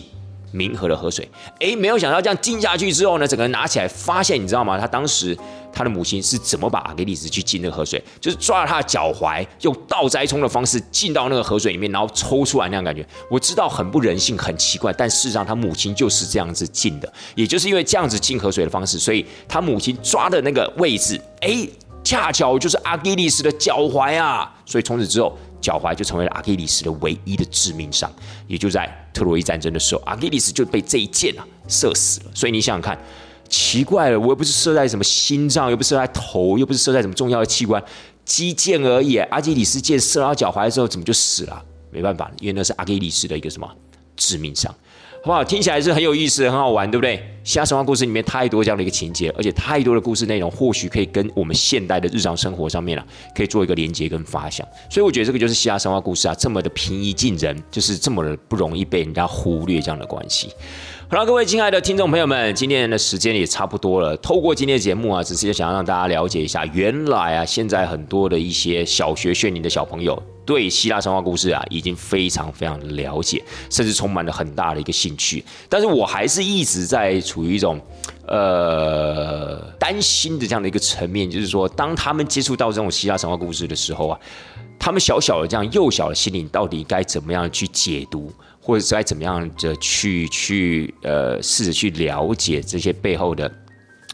[0.53, 1.25] 冥河的河水，
[1.61, 4.77] 哎，没有想到这样浸下去之后呢，整个人拿起来，发现你知道吗？
[4.77, 5.33] 他当时
[5.73, 8.03] 他的母亲是怎么把阿基里斯去浸那个河水？
[8.19, 13.05] 就是抓了他的脚踝，用倒栽葱的方式浸到那个河水里面，然后抽出来那样感觉。
[13.29, 17.11] 我知道很不人性，很奇怪，但事实上他母亲就是这样子浸的。
[17.35, 21.67] 也就是因为这样子浸河水的方式，所以他母亲抓的那个位置，哎，
[22.03, 24.53] 恰巧就是阿基里斯的脚踝啊。
[24.65, 25.37] 所以从此之后。
[25.61, 28.11] 脚踝就成为了阿基里斯的唯一的致命伤，
[28.47, 32.31] 也就在特洛伊战争的时候，阿基里斯就被这一箭啊射死了。
[32.33, 32.99] 所以你想想看，
[33.51, 37.83] 奇怪了，我又不是射在什么心脏，又不是射在头，又不是射在什么重要的器官，
[38.23, 39.17] 击剑而已。
[39.17, 41.61] 阿基里斯箭射到脚踝的时候，怎么就死了？
[41.91, 43.69] 没办法，因为那是阿基里斯的一个什么
[44.15, 44.73] 致命伤。
[45.23, 45.43] 好不好？
[45.43, 47.23] 听起来是很有意思，很好玩，对不对？
[47.43, 54.65] 希腊神话故事里面太多这样的一个情节，而且太多的故事内容，或许可以跟我们现代的日常生活上面啊，可以做一个连接跟发想。
[54.89, 60.49] 所以我觉得这个就是希腊神话故事啊，这么的平易近人，就是这么的不容易被人家忽略这样的关系。
[61.11, 64.15] 好了，各位亲爱的听众朋友们，今天的时间也差不多了。
[64.15, 70.17] 透过今天的节目啊，只是想要让大家了解一下，原来啊，现在很多的一些小学学龄的小朋友。
[70.45, 75.43] 对希腊神话故事啊，已经非常非常的了解，甚至充满了很大的一个兴趣。
[75.67, 77.77] 但是我还是一直在处于一种
[78.25, 84.17] 呃担心的这样的一个层面，就是说，当他们接触到这种希腊神话故事的时候啊，
[84.79, 88.31] 他们小小的这样幼小的心灵，到底该怎么样去解读，
[88.61, 93.51] 或者是该怎么样的去去呃试着去了解这些背后的。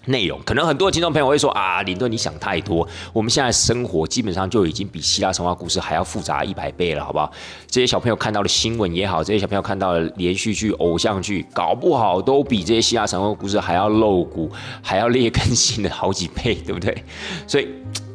[0.10, 2.88] 内容可能很多听众朋友会说啊，林顿你想太多。
[3.12, 7.30] 我们现在生活基本上就已经比希腊神话故事还要复杂一百倍了，好不好？
[7.70, 14.50] 这些小朋友看到的新闻也好，这些小朋友看到的连续剧、偶像剧，搞不好都比这些希腊神话故事还要露骨，
[14.82, 17.04] 还要劣根性的好几倍，对不对？
[17.46, 17.68] 所以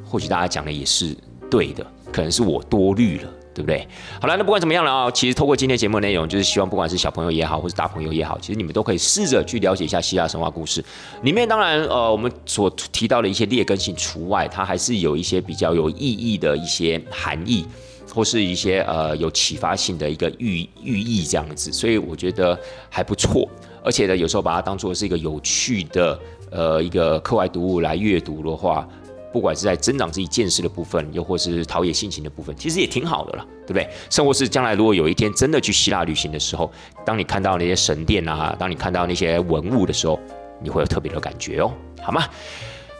[0.02, 1.14] 或许大家讲的也是
[1.50, 3.28] 对的，可能是我多虑了。
[3.54, 3.86] 对不对？
[4.20, 10.82] 好了，那不管怎么样了啊，其实透过今天节目内容，就是希望不管是小朋友也好，或是大朋友也好，其实你们都可以试着去了解一下希腊神话故事
[11.22, 11.46] 里面。
[11.46, 17.66] 当然，呃，我们所提到的一些劣根性除外，它还是有一些比较有意义的一些含义，
[18.14, 21.72] 或是一些呃有启发性的一个寓寓意这样子。
[21.72, 23.48] 所以我觉得还不错，
[23.84, 26.18] 而且呢，有时候把它当做是一个有趣的
[26.50, 28.88] 呃一个课外读物来阅读的话。
[29.32, 33.88] 不管是在增长自己见识的部分又或是陶冶性情的部分其实也挺好的了对不对？
[34.10, 36.70] 生活是将来如果有一天真的去希腊旅行的时候
[37.04, 40.20] 当你看到那些神殿啊当你看到那些文物的时候
[40.62, 42.24] 你会有特别的感觉哦好吗？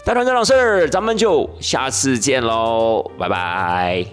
[0.05, 4.05] 大团长老师咱们就下次见喽拜拜。